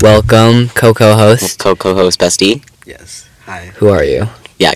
Welcome, 0.00 0.68
co-co-host. 0.70 1.58
co-co-host 1.58 2.18
bestie. 2.18 2.64
Yes. 2.86 3.28
Hi, 3.44 3.66
Who 3.76 3.88
are 3.88 4.02
you? 4.04 4.26
Yeah, 4.58 4.72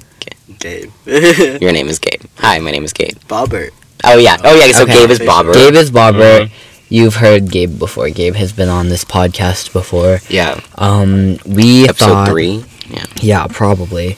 Gabe. 0.61 0.91
your 1.07 1.73
name 1.73 1.89
is 1.89 1.99
Gabe. 1.99 2.21
Hi, 2.39 2.59
my 2.59 2.71
name 2.71 2.85
is 2.85 2.93
Gabe. 2.93 3.17
Bobbert. 3.29 3.71
Oh 4.05 4.19
yeah, 4.19 4.37
oh 4.45 4.55
yeah. 4.55 4.73
So 4.73 4.83
Okay. 4.85 4.93
Gabe 4.93 5.11
is 5.11 5.19
Bobber. 5.21 5.53
Gabe 5.55 5.75
is 5.75 5.91
Bobber. 5.91 6.47
Mhm. 6.47 6.51
You've 6.89 7.17
heard 7.17 7.51
Gabe 7.51 7.79
before. 7.79 8.11
Gabe 8.11 8.35
has 8.37 8.53
been 8.53 8.69
on 8.69 8.89
this 8.89 9.05
podcast 9.05 9.73
before. 9.73 10.21
Yeah, 10.29 10.61
Um, 10.77 11.39
we 11.47 11.89
episode 11.89 12.07
thought, 12.07 12.29
three. 12.29 12.65
Yeah. 12.89 13.05
Yeah, 13.21 13.47
probably. 13.49 14.17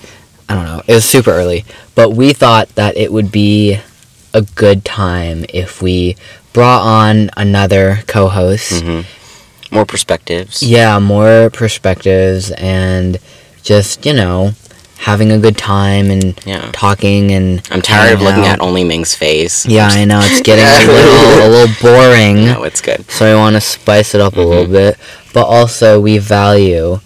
I 0.48 0.54
don't 0.54 0.64
know. 0.64 0.82
It 0.86 0.94
was 0.94 1.04
super 1.04 1.30
early, 1.30 1.64
but 1.94 2.10
we 2.10 2.32
thought 2.32 2.68
that 2.74 2.96
it 2.96 3.12
would 3.12 3.30
be 3.32 3.78
a 4.34 4.42
good 4.42 4.84
time 4.84 5.46
if 5.48 5.80
we 5.80 6.16
brought 6.52 6.82
on 6.82 7.30
another 7.36 8.00
co-host. 8.06 8.82
hmm 8.82 9.00
More 9.70 9.84
perspectives. 9.84 10.62
Yeah, 10.62 10.98
more 10.98 11.50
perspectives 11.50 12.50
and 12.52 13.18
just, 13.62 14.06
you 14.06 14.14
know, 14.14 14.52
having 14.98 15.30
a 15.30 15.38
good 15.38 15.56
time 15.56 16.10
and 16.10 16.38
Yeah. 16.44 16.70
talking 16.72 17.30
and 17.30 17.62
I'm 17.70 17.82
tired 17.82 18.14
of 18.14 18.22
looking 18.22 18.44
out. 18.46 18.54
at 18.54 18.60
only 18.60 18.82
Ming's 18.84 19.14
face. 19.14 19.66
Yeah, 19.66 19.88
I 19.88 20.04
know 20.04 20.20
it's 20.22 20.40
getting 20.48 20.64
a 20.64 20.92
little 20.92 21.46
a 21.46 21.48
little 21.48 21.74
boring. 21.82 22.46
No, 22.46 22.64
it's 22.64 22.80
good. 22.80 23.04
So 23.10 23.28
we 23.30 23.38
want 23.38 23.54
to 23.54 23.60
spice 23.60 24.14
it 24.14 24.20
up 24.20 24.36
a 24.36 24.40
little 24.40 24.66
Mhm. 24.66 24.72
bit, 24.72 24.96
but 25.32 25.44
also 25.46 26.00
we 26.00 26.18
value 26.18 27.00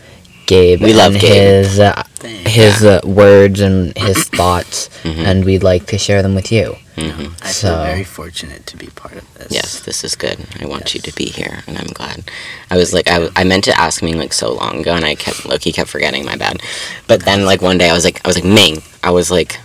Gabe 0.46 0.82
We 0.82 0.92
love 0.92 1.12
and 1.12 1.20
Gabe. 1.20 1.64
his 1.64 1.80
uh, 1.80 2.02
his 2.46 2.84
uh, 2.84 3.00
words 3.04 3.60
and 3.60 3.96
his 3.96 4.24
thoughts, 4.38 4.88
Mhm. 5.04 5.26
and 5.26 5.44
we'd 5.44 5.62
like 5.62 5.86
to 5.86 5.98
share 5.98 6.22
them 6.22 6.34
with 6.34 6.50
you. 6.52 6.76
Hmm 6.96 7.28
I 7.42 7.50
So- 7.50 7.68
feel 7.68 7.84
very 7.84 8.04
fortunate 8.04 8.66
to 8.66 8.76
be 8.76 8.86
part 8.88 9.14
of 9.16 9.34
this. 9.34 9.48
Yes, 9.50 9.80
this 9.80 10.04
is 10.04 10.14
good. 10.14 10.38
I 10.60 10.66
want 10.66 10.94
you 10.94 11.00
to 11.00 11.12
be 11.14 11.26
here, 11.26 11.62
and 11.66 11.78
I'm 11.78 11.86
glad. 11.86 12.24
I 12.70 12.76
was 12.76 12.92
like, 12.92 13.08
I, 13.10 13.28
I 13.34 13.44
meant 13.44 13.64
to 13.64 13.78
ask 13.80 14.02
Ming 14.02 14.18
like 14.18 14.32
so 14.34 14.52
long 14.52 14.80
ago, 14.80 14.94
and 14.94 15.04
I 15.04 15.14
kept 15.14 15.46
low 15.46 15.56
key 15.58 15.72
kept 15.72 15.88
forgetting. 15.90 16.24
My 16.24 16.36
bad. 16.36 16.60
But 17.06 17.24
then 17.24 17.44
like 17.46 17.62
one 17.62 17.78
day, 17.78 17.88
I 17.88 17.94
was 17.94 18.04
like, 18.04 18.20
I 18.24 18.28
was 18.28 18.36
like 18.36 18.44
Ming. 18.44 18.82
I 19.02 19.10
was 19.10 19.30
like, 19.30 19.58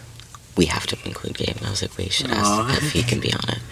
we 0.56 0.66
have 0.66 0.88
to 0.88 0.98
include 1.06 1.38
Gabe. 1.38 1.58
And 1.58 1.68
I 1.68 1.70
was 1.70 1.82
like, 1.82 1.98
we 1.98 2.10
should 2.10 2.32
ask 2.32 2.46
Aw. 2.50 2.78
if 2.78 2.92
he 2.94 3.04
can 3.04 3.20
be 3.20 3.34
on 3.34 3.48
it. 3.50 3.60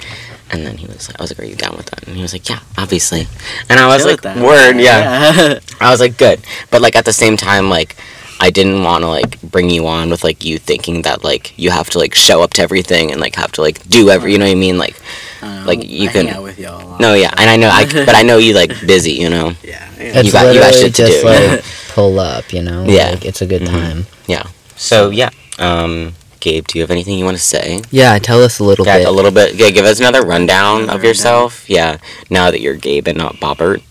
And 0.51 0.63
then 0.63 0.77
he 0.77 0.85
was 0.85 1.09
like, 1.09 1.19
I 1.19 1.23
was 1.23 1.31
like, 1.31 1.39
are 1.39 1.49
you 1.49 1.55
down 1.55 1.75
with 1.75 1.87
that? 1.87 2.05
And 2.07 2.15
he 2.15 2.21
was 2.21 2.31
like, 2.31 2.47
yeah, 2.47 2.59
obviously. 2.77 3.25
And 3.67 3.79
I 3.79 3.87
was 3.87 4.03
Chill 4.03 4.11
like, 4.11 4.21
that. 4.21 4.37
word, 4.37 4.77
yeah. 4.79 5.33
yeah. 5.33 5.59
I 5.81 5.89
was 5.89 5.99
like, 5.99 6.19
good. 6.19 6.39
But 6.69 6.81
like 6.83 6.95
at 6.95 7.03
the 7.03 7.11
same 7.13 7.35
time, 7.35 7.67
like 7.67 7.95
I 8.39 8.49
didn't 8.49 8.83
want 8.83 9.03
to 9.03 9.07
like 9.07 9.41
bring 9.41 9.69
you 9.69 9.87
on 9.87 10.09
with 10.09 10.23
like 10.23 10.43
you 10.43 10.57
thinking 10.59 11.03
that 11.03 11.23
like 11.23 11.53
you 11.57 11.71
have 11.71 11.89
to 11.91 11.99
like 11.99 12.13
show 12.13 12.41
up 12.41 12.51
to 12.55 12.61
everything 12.61 13.11
and 13.11 13.19
like 13.21 13.35
have 13.35 13.51
to 13.53 13.61
like 13.61 13.87
do 13.87 14.09
every. 14.09 14.31
You 14.33 14.39
know 14.39 14.45
what 14.45 14.51
I 14.51 14.55
mean? 14.55 14.77
Like 14.77 14.95
Um, 15.41 15.65
Like, 15.65 15.87
you 15.87 16.09
I 16.09 16.11
can- 16.11 16.25
hang 16.27 16.35
out 16.35 16.43
with 16.43 16.59
y'all. 16.59 16.81
a 16.81 16.85
lot. 16.85 16.99
no, 16.99 17.13
yeah, 17.13 17.31
and 17.37 17.49
I 17.49 17.55
know, 17.57 17.69
I 17.69 17.85
but 17.85 18.15
I 18.15 18.23
know 18.23 18.37
you 18.37 18.53
like 18.53 18.71
busy. 18.87 19.13
You 19.13 19.29
know. 19.29 19.53
Yeah. 19.63 19.87
yeah. 19.97 20.19
It's 20.19 20.25
You 20.27 20.31
got- 20.31 20.53
you 20.53 20.59
got 20.59 20.73
literally 20.73 20.81
shit 20.81 20.95
to 20.95 21.01
just 21.05 21.21
do. 21.21 21.27
like 21.27 21.63
pull 21.95 22.19
up, 22.19 22.51
you 22.51 22.61
know. 22.61 22.83
Yeah. 22.85 23.11
like, 23.11 23.25
it's 23.25 23.41
a 23.41 23.45
good 23.45 23.61
Mhm. 23.63 23.71
time. 23.71 24.07
Yeah 24.27 24.43
so 24.77 25.09
yeah, 25.09 25.29
um, 25.57 26.13
Gabe, 26.41 26.67
do 26.67 26.77
you 26.77 26.83
have 26.83 26.91
anything 26.91 27.17
you 27.17 27.23
want 27.23 27.37
to 27.37 27.43
say? 27.43 27.79
Yeah, 27.91 28.19
tell 28.19 28.43
us 28.43 28.59
a 28.59 28.63
little 28.65 28.85
Yeah, 28.85 28.97
bit. 28.99 29.07
a 29.07 29.11
little 29.11 29.31
bit. 29.31 29.55
Yeah, 29.55 29.69
give 29.69 29.85
us 29.85 29.99
another 30.01 30.21
rundown 30.21 30.83
Another 30.83 30.99
of 30.99 31.03
yourself. 31.05 31.63
Yeah, 31.69 31.97
now 32.29 32.51
that 32.51 32.59
you're 32.59 32.75
Gabe 32.75 33.07
and 33.07 33.17
not 33.17 33.37
Bobbert. 33.37 33.81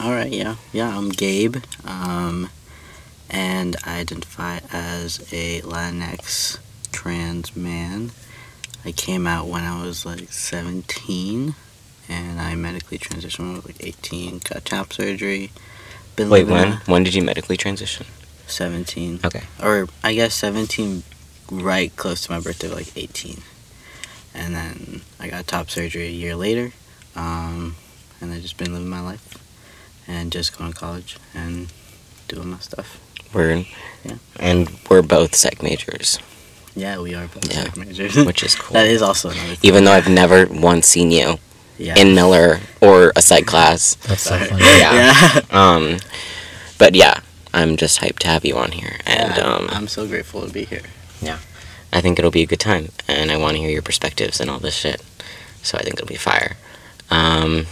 All 0.00 0.10
right. 0.12 0.32
Yeah. 0.32 0.54
Yeah. 0.72 0.96
I'm 0.96 1.10
Gabe. 1.10 1.56
Um, 1.86 2.48
and 3.32 3.76
I 3.84 3.98
identify 3.98 4.60
as 4.70 5.20
a 5.32 5.62
Latinx 5.62 6.58
trans 6.92 7.56
man. 7.56 8.12
I 8.84 8.92
came 8.92 9.26
out 9.26 9.46
when 9.46 9.64
I 9.64 9.84
was 9.84 10.04
like 10.04 10.30
17, 10.30 11.54
and 12.08 12.40
I 12.40 12.54
medically 12.54 12.98
transitioned 12.98 13.38
when 13.38 13.52
I 13.52 13.56
was 13.56 13.66
like 13.66 13.82
18. 13.84 14.40
Got 14.44 14.64
top 14.66 14.92
surgery. 14.92 15.50
Been 16.14 16.28
Wait, 16.28 16.46
when? 16.46 16.72
When 16.84 17.02
did 17.04 17.14
you 17.14 17.22
medically 17.22 17.56
transition? 17.56 18.06
17. 18.46 19.20
Okay. 19.24 19.44
Or 19.62 19.88
I 20.04 20.14
guess 20.14 20.34
17, 20.34 21.02
right 21.50 21.94
close 21.96 22.26
to 22.26 22.32
my 22.32 22.40
birthday, 22.40 22.68
like 22.68 22.94
18. 22.96 23.40
And 24.34 24.54
then 24.54 25.02
I 25.18 25.28
got 25.28 25.46
top 25.46 25.70
surgery 25.70 26.06
a 26.06 26.10
year 26.10 26.36
later. 26.36 26.72
Um, 27.16 27.76
and 28.20 28.32
I've 28.32 28.42
just 28.42 28.56
been 28.56 28.72
living 28.72 28.88
my 28.88 29.00
life 29.00 29.38
and 30.06 30.32
just 30.32 30.56
going 30.56 30.72
to 30.72 30.78
college 30.78 31.18
and 31.34 31.72
doing 32.28 32.48
my 32.48 32.58
stuff. 32.58 32.98
We're 33.32 33.64
Yeah. 34.04 34.16
and 34.38 34.68
we're 34.90 35.02
both 35.02 35.34
psych 35.36 35.62
majors, 35.62 36.18
Yeah, 36.74 36.98
we 36.98 37.14
are 37.14 37.26
both 37.28 37.52
Yeah. 37.52 37.64
psych 37.64 37.76
majors. 37.76 38.16
which 38.16 38.42
is 38.42 38.54
cool. 38.54 38.74
that 38.74 38.86
is 38.86 39.02
also 39.02 39.30
another 39.30 39.54
thing. 39.54 39.58
Even 39.62 39.84
though 39.84 39.92
I've 39.92 40.08
never 40.08 40.46
once 40.46 40.86
seen 40.88 41.10
you 41.10 41.38
yeah. 41.78 41.98
in 41.98 42.14
Miller 42.14 42.60
or 42.80 43.12
a 43.16 43.22
psych 43.22 43.46
class. 43.46 43.94
That's 44.08 44.22
so 44.22 44.38
funny. 44.38 44.62
Yeah. 44.62 44.92
yeah. 45.34 45.40
Um, 45.50 45.98
but 46.78 46.94
yeah, 46.94 47.20
I'm 47.54 47.76
just 47.76 48.00
hyped 48.00 48.18
to 48.20 48.28
have 48.28 48.44
you 48.44 48.56
on 48.56 48.72
here, 48.72 48.96
and 49.06 49.36
Yeah, 49.36 49.42
um, 49.44 49.68
I'm 49.70 49.86
so 49.88 50.06
grateful 50.06 50.46
to 50.46 50.52
be 50.52 50.64
here. 50.64 50.82
Yeah, 51.20 51.38
I 51.92 52.00
think 52.00 52.18
it'll 52.18 52.30
be 52.30 52.42
a 52.42 52.46
good 52.46 52.60
time, 52.60 52.88
and 53.06 53.30
I 53.30 53.36
want 53.36 53.54
to 53.56 53.60
hear 53.62 53.70
your 53.70 53.82
perspectives 53.82 54.40
and 54.40 54.50
all 54.50 54.58
this 54.58 54.74
shit. 54.74 55.00
So 55.62 55.78
I 55.78 55.82
think 55.82 55.94
it'll 55.94 56.08
be 56.08 56.16
fire. 56.16 56.56
Um, 57.10 57.66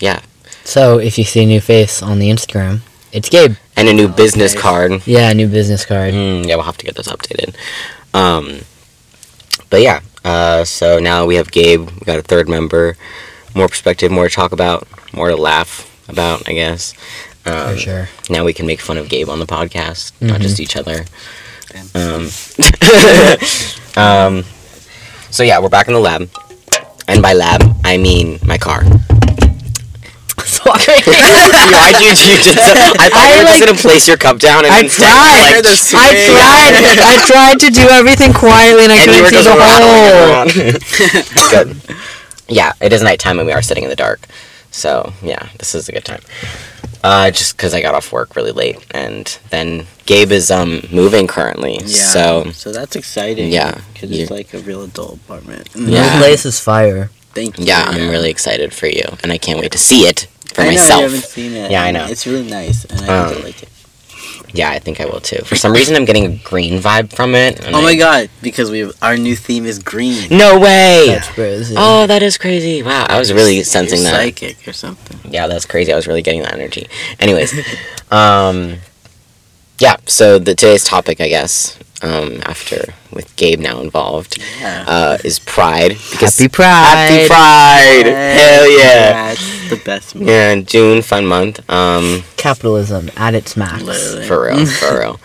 yeah, 0.00 0.20
So 0.64 0.98
if 0.98 1.16
you 1.18 1.24
see 1.24 1.42
a 1.44 1.46
new 1.46 1.60
face 1.60 2.02
on 2.02 2.18
the 2.18 2.28
Instagram, 2.28 2.80
it's 3.14 3.28
Gabe. 3.30 3.54
and 3.76 3.88
a 3.88 3.92
new 3.94 4.08
business 4.08 4.52
Okay. 4.52 4.60
card. 4.62 5.02
Yeah, 5.06 5.30
a 5.30 5.34
new 5.34 5.48
business 5.48 5.86
card. 5.86 6.12
Mm, 6.12 6.46
yeah, 6.46 6.56
we'll 6.56 6.64
have 6.64 6.76
to 6.78 6.84
get 6.84 6.94
those 6.96 7.08
updated. 7.08 7.54
Um, 8.12 8.60
but 9.70 9.80
yeah, 9.80 10.00
uh, 10.24 10.64
so 10.64 10.98
now 10.98 11.24
we 11.24 11.36
have 11.36 11.50
Gabe. 11.50 11.88
We 11.88 12.04
got 12.04 12.18
a 12.18 12.22
third 12.22 12.48
member. 12.48 12.96
More 13.54 13.68
perspective, 13.68 14.10
more 14.12 14.28
to 14.28 14.34
talk 14.34 14.52
about, 14.52 14.86
more 15.14 15.28
to 15.30 15.36
laugh 15.36 15.88
about, 16.08 16.48
I 16.48 16.52
guess. 16.52 16.92
Um, 17.46 17.74
For 17.74 17.78
sure. 17.78 18.08
Now 18.28 18.44
we 18.44 18.52
can 18.52 18.66
make 18.66 18.80
fun 18.80 18.98
of 18.98 19.08
Gabe 19.08 19.28
on 19.30 19.38
the 19.38 19.46
podcast, 19.46 20.12
not 20.20 20.40
Mhm. 20.40 20.42
just 20.42 20.60
each 20.60 20.76
other. 20.76 21.04
Um, 21.94 22.30
um, 23.96 24.44
so 25.30 25.42
yeah, 25.42 25.58
we're 25.60 25.68
back 25.68 25.88
in 25.88 25.94
the 25.94 26.00
lab, 26.00 26.28
and 27.08 27.20
by 27.22 27.32
lab 27.32 27.62
I 27.84 27.96
mean 27.96 28.38
my 28.44 28.58
car. 28.58 28.82
Sorry. 30.54 31.00
Why 31.04 31.92
did 31.98 32.14
you 32.22 32.36
just? 32.38 32.58
I 33.00 33.08
thought 33.10 33.26
I, 33.26 33.32
you 33.32 33.38
were 33.42 33.48
just 33.48 33.60
gonna 33.64 33.78
place 33.78 34.06
your 34.06 34.16
cup 34.16 34.38
down 34.38 34.64
and 34.64 34.72
I 34.72 34.82
then 34.82 34.90
tried. 34.90 35.62
like, 35.64 35.82
I 35.94 36.10
tried. 36.30 36.74
I 37.00 37.14
tried 37.26 37.58
to 37.60 37.70
do 37.70 37.88
everything 37.90 38.32
quietly, 38.32 38.84
and 38.84 38.92
I 38.92 39.02
and 39.02 39.10
couldn't 39.10 39.30
see 39.30 39.42
the 39.42 39.56
hole. 39.58 41.50
Good. 41.50 41.98
Yeah, 42.48 42.72
it 42.80 42.92
is 42.92 43.02
nighttime 43.02 43.38
and 43.38 43.46
we 43.46 43.52
are 43.52 43.62
sitting 43.62 43.84
in 43.84 43.90
the 43.90 43.96
dark, 43.96 44.26
so 44.70 45.12
yeah, 45.22 45.48
this 45.58 45.74
is 45.74 45.88
a 45.88 45.92
good 45.92 46.04
time. 46.04 46.20
Uh, 47.02 47.30
just 47.30 47.56
because 47.56 47.74
I 47.74 47.80
got 47.82 47.94
off 47.94 48.12
work 48.12 48.36
really 48.36 48.52
late, 48.52 48.78
and 48.92 49.26
then 49.50 49.86
Gabe 50.06 50.30
is 50.32 50.50
um 50.50 50.82
moving 50.92 51.26
currently, 51.26 51.78
Yeah. 51.80 51.86
so 51.86 52.50
so 52.52 52.70
that's 52.72 52.96
exciting. 52.96 53.50
Yeah, 53.50 53.80
Because 53.92 54.10
it's 54.10 54.30
like 54.30 54.52
a 54.54 54.58
real 54.58 54.82
adult 54.82 55.16
apartment. 55.16 55.68
Yeah. 55.74 56.14
New 56.14 56.18
place 56.20 56.44
is 56.46 56.60
fire. 56.60 57.10
Thank 57.34 57.58
you. 57.58 57.64
yeah, 57.64 57.84
I'm 57.88 58.08
really 58.10 58.30
excited 58.30 58.72
for 58.72 58.86
you, 58.86 59.04
and 59.22 59.32
I 59.32 59.38
can't 59.38 59.58
wait 59.58 59.72
to 59.72 59.78
see 59.78 60.02
it 60.02 60.28
for 60.54 60.62
I 60.62 60.64
know 60.66 60.70
myself. 60.72 61.00
you 61.00 61.06
haven't 61.08 61.24
seen 61.24 61.52
it. 61.52 61.70
Yeah, 61.70 61.82
I 61.84 61.90
know. 61.90 62.06
It's 62.06 62.26
really 62.26 62.48
nice, 62.48 62.84
and 62.84 62.92
I 62.92 62.96
think 63.06 63.10
Um, 63.10 63.42
I 63.42 63.44
like 63.46 63.62
it. 63.62 63.68
Yeah, 64.52 64.70
I 64.70 64.78
think 64.78 65.00
I 65.00 65.06
will 65.06 65.20
too. 65.20 65.42
For 65.44 65.56
some 65.56 65.72
reason, 65.72 65.96
I'm 65.96 66.04
getting 66.04 66.26
a 66.26 66.36
green 66.36 66.80
vibe 66.80 67.12
from 67.12 67.34
it. 67.34 67.60
Oh 67.66 67.82
my 67.82 67.88
I- 67.88 67.96
god! 67.96 68.30
Because 68.40 68.70
we 68.70 68.88
our 69.02 69.16
new 69.16 69.34
theme 69.34 69.66
is 69.66 69.80
green. 69.80 70.28
No 70.30 70.60
way! 70.60 71.06
That's 71.08 71.28
crazy. 71.28 71.74
Oh, 71.76 72.06
that 72.06 72.22
is 72.22 72.38
crazy! 72.38 72.80
Wow, 72.82 73.06
I 73.08 73.18
was 73.18 73.32
really 73.32 73.64
sensing 73.64 74.02
You're 74.02 74.12
that. 74.12 74.22
Psychic 74.22 74.68
or 74.68 74.72
something. 74.72 75.18
Yeah, 75.32 75.48
that's 75.48 75.66
crazy. 75.66 75.92
I 75.92 75.96
was 75.96 76.06
really 76.06 76.22
getting 76.22 76.42
that 76.42 76.52
energy. 76.54 76.86
Anyways, 77.18 77.52
um, 78.12 78.76
yeah. 79.80 79.96
So 80.06 80.38
the 80.38 80.54
today's 80.54 80.84
topic, 80.84 81.20
I 81.20 81.28
guess, 81.28 81.76
um, 82.02 82.40
after 82.46 82.94
with 83.12 83.34
Gabe 83.34 83.58
now 83.58 83.80
involved, 83.80 84.38
Yeah. 84.60 84.84
uh, 84.86 85.18
is 85.24 85.40
pride. 85.40 85.96
Because 86.12 86.38
Happy 86.38 86.48
Pride. 86.48 86.68
Happy 86.86 87.26
Pride! 87.26 88.06
Hell 88.06 88.70
yeah! 88.78 89.34
That's 89.68 89.80
the 89.80 89.84
best. 89.84 90.14
movie. 90.14 90.26
Yeah, 90.30 90.54
June, 90.60 91.02
fun 91.02 91.26
month. 91.26 91.68
Um, 91.70 92.22
Capitalism 92.36 93.10
at 93.16 93.34
its 93.34 93.56
max. 93.56 93.82
Literally. 93.82 94.26
for 94.26 94.44
real, 94.44 94.66
for 94.66 94.98
real. 95.00 95.20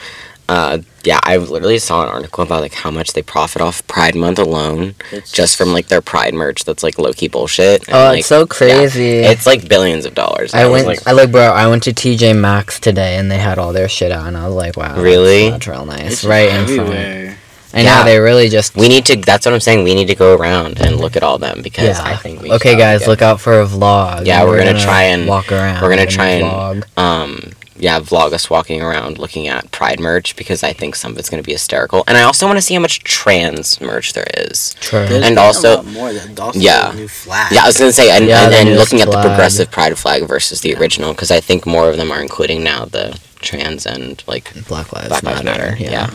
Uh, 0.48 0.80
yeah, 1.04 1.20
I 1.24 1.38
literally 1.38 1.78
saw 1.78 2.02
an 2.02 2.10
article 2.10 2.44
about 2.44 2.62
like 2.62 2.74
how 2.74 2.90
much 2.90 3.14
they 3.14 3.22
profit 3.22 3.62
off 3.62 3.86
Pride 3.86 4.16
Month 4.16 4.40
alone, 4.40 4.96
It's 5.12 5.32
just 5.32 5.56
from 5.58 5.74
like 5.74 5.90
their 5.90 6.02
Pride 6.02 6.34
merch. 6.34 6.64
That's 6.64 6.82
like 6.82 6.98
low 6.98 7.14
key 7.14 7.28
bullshit. 7.28 7.88
and, 7.88 7.96
Oh, 7.96 8.06
like, 8.06 8.20
it's 8.20 8.28
so 8.28 8.48
crazy. 8.48 9.20
It's 9.20 9.46
like 9.46 9.70
billions 9.70 10.06
of 10.08 10.16
dollars. 10.16 10.56
I 10.56 10.66
was 10.66 10.84
went. 10.84 10.88
like, 10.88 11.08
I 11.08 11.12
like, 11.12 11.32
bro. 11.32 11.44
I 11.44 11.68
went 11.68 11.84
to 11.84 11.92
TJ 11.94 12.36
Maxx 12.36 12.80
today, 12.80 13.18
and 13.18 13.30
they 13.30 13.38
had 13.38 13.60
all 13.60 13.74
their 13.74 13.88
shit 13.88 14.12
out, 14.12 14.26
and 14.26 14.36
I 14.36 14.48
was 14.48 14.56
like, 14.56 14.76
wow. 14.76 15.00
Really? 15.00 15.52
That's 15.52 15.68
real 15.68 15.86
nice. 15.86 16.14
It's 16.14 16.24
right 16.26 16.50
in 16.50 16.66
front. 16.66 17.29
Everywhere. 17.74 17.94
I 17.94 17.98
Yeah. 17.98 18.00
know 18.04 18.10
they 18.12 18.20
really 18.20 18.50
just. 18.50 18.76
we 18.76 18.88
need 18.88 19.06
to. 19.08 19.16
That's 19.18 19.46
what 19.46 19.54
I'm 19.54 19.60
saying. 19.60 19.84
We 19.84 19.96
need 19.96 20.08
to 20.08 20.16
go 20.16 20.36
around 20.36 20.80
and 20.80 20.98
look 21.00 21.16
at 21.16 21.24
all 21.24 21.38
them 21.38 21.62
because 21.62 21.98
yeah. 22.00 22.04
I 22.04 22.16
think. 22.16 22.42
We 22.42 22.52
okay, 22.54 22.76
guys, 22.78 23.08
look 23.08 23.22
out 23.22 23.40
for 23.40 23.62
a 23.62 23.66
vlog. 23.66 24.26
Yeah, 24.26 24.44
we're 24.46 24.58
gonna 24.64 24.80
try 24.80 25.04
and- 25.04 25.28
walk 25.28 25.52
around. 25.52 25.82
we're 25.82 25.90
gonna 25.90 26.02
and 26.04 26.12
try 26.12 26.28
and- 26.28 26.84
vlog. 26.84 26.98
um 26.98 27.52
yeah 27.82 27.98
vlog 28.02 28.34
us 28.34 28.50
walking 28.50 28.82
around 28.82 29.18
looking 29.18 29.48
at 29.48 29.72
pride 29.72 30.02
merch 30.02 30.36
because 30.36 30.64
i 30.64 30.74
think 30.74 30.98
some 30.98 31.14
of 31.14 31.18
it's 31.18 31.30
going 31.30 31.42
to 31.42 31.46
be 31.48 31.54
hysterical 31.54 32.04
and 32.10 32.18
i 32.18 32.24
also 32.24 32.46
want 32.46 32.58
to 32.58 32.62
see 32.62 32.74
how 32.74 32.80
much 32.82 33.00
trans 33.06 33.80
merch 33.80 34.12
there 34.12 34.28
is 34.36 34.76
True. 34.82 35.00
There's 35.08 35.24
And 35.24 35.36
been 35.36 35.38
a 35.38 35.42
also- 35.48 35.76
lot 35.78 35.86
more. 35.86 36.12
There's 36.12 36.38
also 36.38 36.60
Yeah. 36.60 36.92
new 36.94 37.08
flag. 37.08 37.54
yeah 37.54 37.64
i 37.64 37.68
was 37.68 37.78
going 37.78 37.88
to 37.90 37.94
say 37.94 38.10
and, 38.10 38.26
Yeah, 38.26 38.44
and, 38.44 38.52
the 38.54 38.58
and 38.58 38.70
newest 38.72 38.92
looking 38.92 39.02
at 39.02 39.10
the 39.10 39.22
progressive 39.22 39.72
pride 39.72 39.98
flag 39.98 40.28
versus 40.28 40.60
the 40.60 40.76
original 40.76 41.14
because 41.14 41.32
i 41.32 41.40
think 41.40 41.66
more 41.66 41.90
of 41.90 41.96
them 41.96 42.12
are 42.12 42.20
including 42.22 42.64
now 42.66 42.84
the 42.84 43.18
trans 43.40 43.86
and 43.86 44.22
like 44.28 44.52
Black 44.68 44.92
Lives 44.92 45.08
Black 45.08 45.24
Lives 45.24 45.44
Matter, 45.44 45.78
Yeah. 45.80 46.10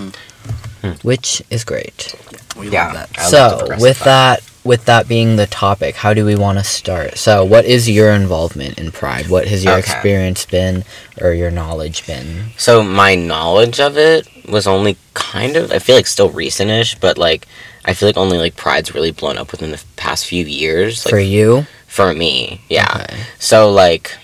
Yeah. 0.84 0.94
Which 1.02 1.42
is 1.50 1.64
great. 1.64 2.14
we 2.56 2.69
Yeah. 2.69 2.84
love 2.86 2.94
that. 2.94 3.10
I 3.19 3.22
so 3.31 3.56
progressive 3.58 3.82
with 3.82 3.96
flag. 3.98 4.06
that 4.38 4.42
with 4.64 4.84
that 4.86 5.06
being 5.06 5.36
the 5.36 5.46
topic 5.46 5.94
how 5.96 6.14
do 6.14 6.25
we 6.25 6.34
want 6.34 6.56
to 6.56 6.64
start 6.64 7.19
so 7.19 7.44
what 7.44 7.66
is 7.66 7.90
your 7.90 8.10
involvement 8.12 8.78
in 8.78 8.90
pride 8.90 9.28
what 9.28 9.46
has 9.46 9.62
your 9.62 9.75
Okay. 9.75 9.81
experience 9.81 10.46
been 10.46 10.84
or 11.20 11.34
your 11.34 11.50
knowledge 11.50 12.06
been 12.06 12.46
so 12.56 12.82
my 12.82 13.14
knowledge 13.14 13.78
of 13.78 13.98
it 13.98 14.26
was 14.48 14.66
only 14.66 14.96
kind 15.12 15.56
of 15.56 15.70
i 15.70 15.78
feel 15.78 15.94
like 15.96 16.06
still 16.06 16.31
recentish 16.31 16.98
but 16.98 17.19
like 17.19 17.46
i 17.84 17.92
feel 17.92 18.08
like 18.08 18.16
only 18.16 18.38
like 18.38 18.56
pride's 18.56 18.94
really 18.94 19.10
blown 19.10 19.36
up 19.36 19.50
within 19.52 19.70
the 19.70 19.82
past 19.96 20.25
few 20.25 20.46
years 20.46 21.04
like 21.04 21.10
for 21.10 21.19
you 21.19 21.66
for 21.86 22.14
me 22.14 22.62
yeah 22.70 23.02
Okay. 23.04 23.20
So 23.38 23.70
like 23.70 24.16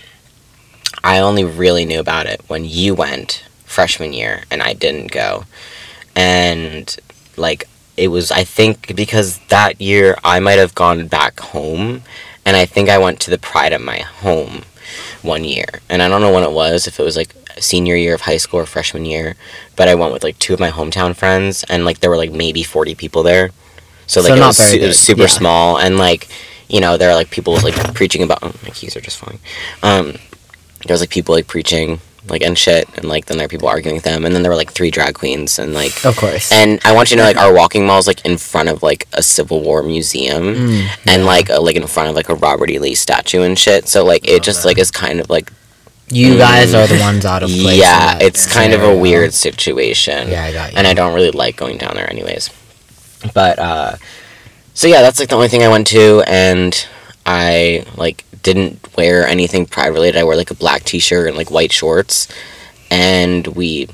I 1.03 1.19
only 1.19 1.43
really 1.43 1.85
knew 1.85 1.99
about 1.99 2.25
it 2.25 2.41
when 2.47 2.65
you 2.65 2.95
went 2.95 3.43
freshman 3.65 4.11
year 4.13 4.43
and 4.51 4.61
I 4.61 4.73
didn't 4.73 5.11
go. 5.11 5.45
And 6.15 6.95
like 7.37 7.67
it 7.97 8.09
was 8.09 8.31
I 8.31 8.43
think 8.43 8.95
because 8.95 9.39
that 9.49 9.79
year 9.81 10.17
I 10.23 10.39
might 10.39 10.59
have 10.59 10.75
gone 10.75 11.07
back 11.07 11.39
home 11.39 12.03
and 12.45 12.55
I 12.57 12.65
think 12.65 12.89
I 12.89 12.97
went 12.97 13.19
to 13.21 13.29
the 13.29 13.37
pride 13.37 13.73
at 13.73 13.81
my 13.81 13.99
home 13.99 14.63
one 15.21 15.43
year. 15.43 15.65
And 15.89 16.01
I 16.01 16.07
don't 16.09 16.21
know 16.21 16.33
when 16.33 16.43
it 16.43 16.51
was, 16.51 16.87
if 16.87 16.99
it 16.99 17.03
was 17.03 17.15
like 17.15 17.35
senior 17.59 17.95
year 17.95 18.15
of 18.15 18.21
high 18.21 18.37
school 18.37 18.59
or 18.61 18.65
freshman 18.65 19.05
year, 19.05 19.35
but 19.75 19.87
I 19.87 19.95
went 19.95 20.13
with 20.13 20.23
like 20.23 20.39
two 20.39 20.53
of 20.53 20.59
my 20.59 20.71
hometown 20.71 21.15
friends 21.15 21.63
and 21.69 21.85
like 21.85 21.99
there 21.99 22.09
were 22.09 22.17
like 22.17 22.31
maybe 22.31 22.63
40 22.63 22.95
people 22.95 23.21
there. 23.23 23.51
So 24.07 24.21
So 24.21 24.29
like 24.29 24.37
it, 24.37 24.39
not 24.39 24.47
was, 24.47 24.57
su- 24.57 24.77
it 24.77 24.87
was 24.87 24.99
super 24.99 25.21
yeah. 25.21 25.27
small 25.27 25.77
and 25.77 25.97
like 25.97 26.27
you 26.67 26.79
know 26.81 26.97
there 26.97 27.09
are 27.09 27.15
like 27.15 27.29
people 27.29 27.53
like 27.61 27.75
preaching 27.93 28.23
about 28.23 28.39
oh, 28.41 28.53
my 28.63 28.69
keys 28.69 28.95
are 28.95 29.01
just 29.01 29.17
falling 29.17 29.39
um 29.83 30.13
there 30.85 30.93
was 30.93 31.01
like 31.01 31.09
people 31.09 31.35
like 31.35 31.47
preaching 31.47 31.99
like 32.27 32.41
and 32.43 32.57
shit 32.57 32.87
and 32.97 33.05
like 33.05 33.25
then 33.25 33.37
there 33.37 33.45
are 33.45 33.49
people 33.49 33.67
arguing 33.67 33.95
with 33.95 34.03
them 34.03 34.25
and 34.25 34.35
then 34.35 34.43
there 34.43 34.51
were 34.51 34.55
like 34.55 34.71
three 34.71 34.91
drag 34.91 35.15
queens 35.15 35.57
and 35.57 35.73
like 35.73 36.05
of 36.05 36.15
course 36.15 36.51
and 36.51 36.79
I 36.85 36.93
want 36.93 37.09
you 37.09 37.17
to 37.17 37.23
know 37.23 37.27
like 37.27 37.37
our 37.37 37.51
walking 37.53 37.85
mall 37.85 37.97
is 37.97 38.05
like 38.05 38.23
in 38.25 38.37
front 38.37 38.69
of 38.69 38.83
like 38.83 39.07
a 39.13 39.23
Civil 39.23 39.61
War 39.61 39.81
museum 39.81 40.43
Mm, 40.55 40.87
and 41.07 41.25
like 41.25 41.49
uh, 41.49 41.59
like 41.61 41.75
in 41.75 41.87
front 41.87 42.09
of 42.09 42.15
like 42.15 42.29
a 42.29 42.35
Robert 42.35 42.69
E. 42.69 42.77
Lee 42.79 42.93
statue 42.95 43.41
and 43.41 43.57
shit 43.57 43.87
so 43.87 44.05
like 44.05 44.27
it 44.27 44.43
just 44.43 44.61
that. 44.61 44.67
like 44.67 44.77
is 44.77 44.91
kind 44.91 45.19
of 45.19 45.29
like 45.31 45.51
you 46.09 46.37
guys 46.37 46.73
Mm. 46.73 46.83
are 46.83 46.87
the 46.87 46.99
ones 46.99 47.25
out 47.25 47.41
of 47.41 47.49
place 47.49 47.79
yeah 47.79 48.17
it's 48.21 48.51
kind 48.53 48.73
of 48.73 48.83
a 48.83 48.95
weird 48.95 49.33
situation 49.33 50.29
yeah 50.29 50.43
i 50.43 50.53
got 50.53 50.71
you 50.73 50.77
and 50.77 50.85
I 50.85 50.93
don't 50.93 51.15
really 51.15 51.31
like 51.31 51.55
going 51.57 51.77
down 51.79 51.95
there 51.95 52.09
anyways. 52.09 52.49
But 53.33 53.57
uh 53.59 53.95
so 54.73 54.87
yeah, 54.87 55.01
that's 55.01 55.19
like 55.19 55.29
the 55.29 55.35
only 55.35 55.47
thing 55.49 55.63
I 55.63 55.67
went 55.69 55.87
to 55.87 56.23
and 56.27 56.73
I 57.25 57.85
like 57.97 58.25
didn't 58.43 58.95
wear 58.97 59.27
anything 59.27 59.65
pride 59.65 59.87
related. 59.87 60.19
I 60.19 60.23
wore 60.23 60.35
like 60.35 60.51
a 60.51 60.55
black 60.55 60.83
t-shirt 60.83 61.27
and 61.27 61.37
like 61.37 61.51
white 61.51 61.71
shorts 61.71 62.27
and 62.89 63.47
we 63.47 63.87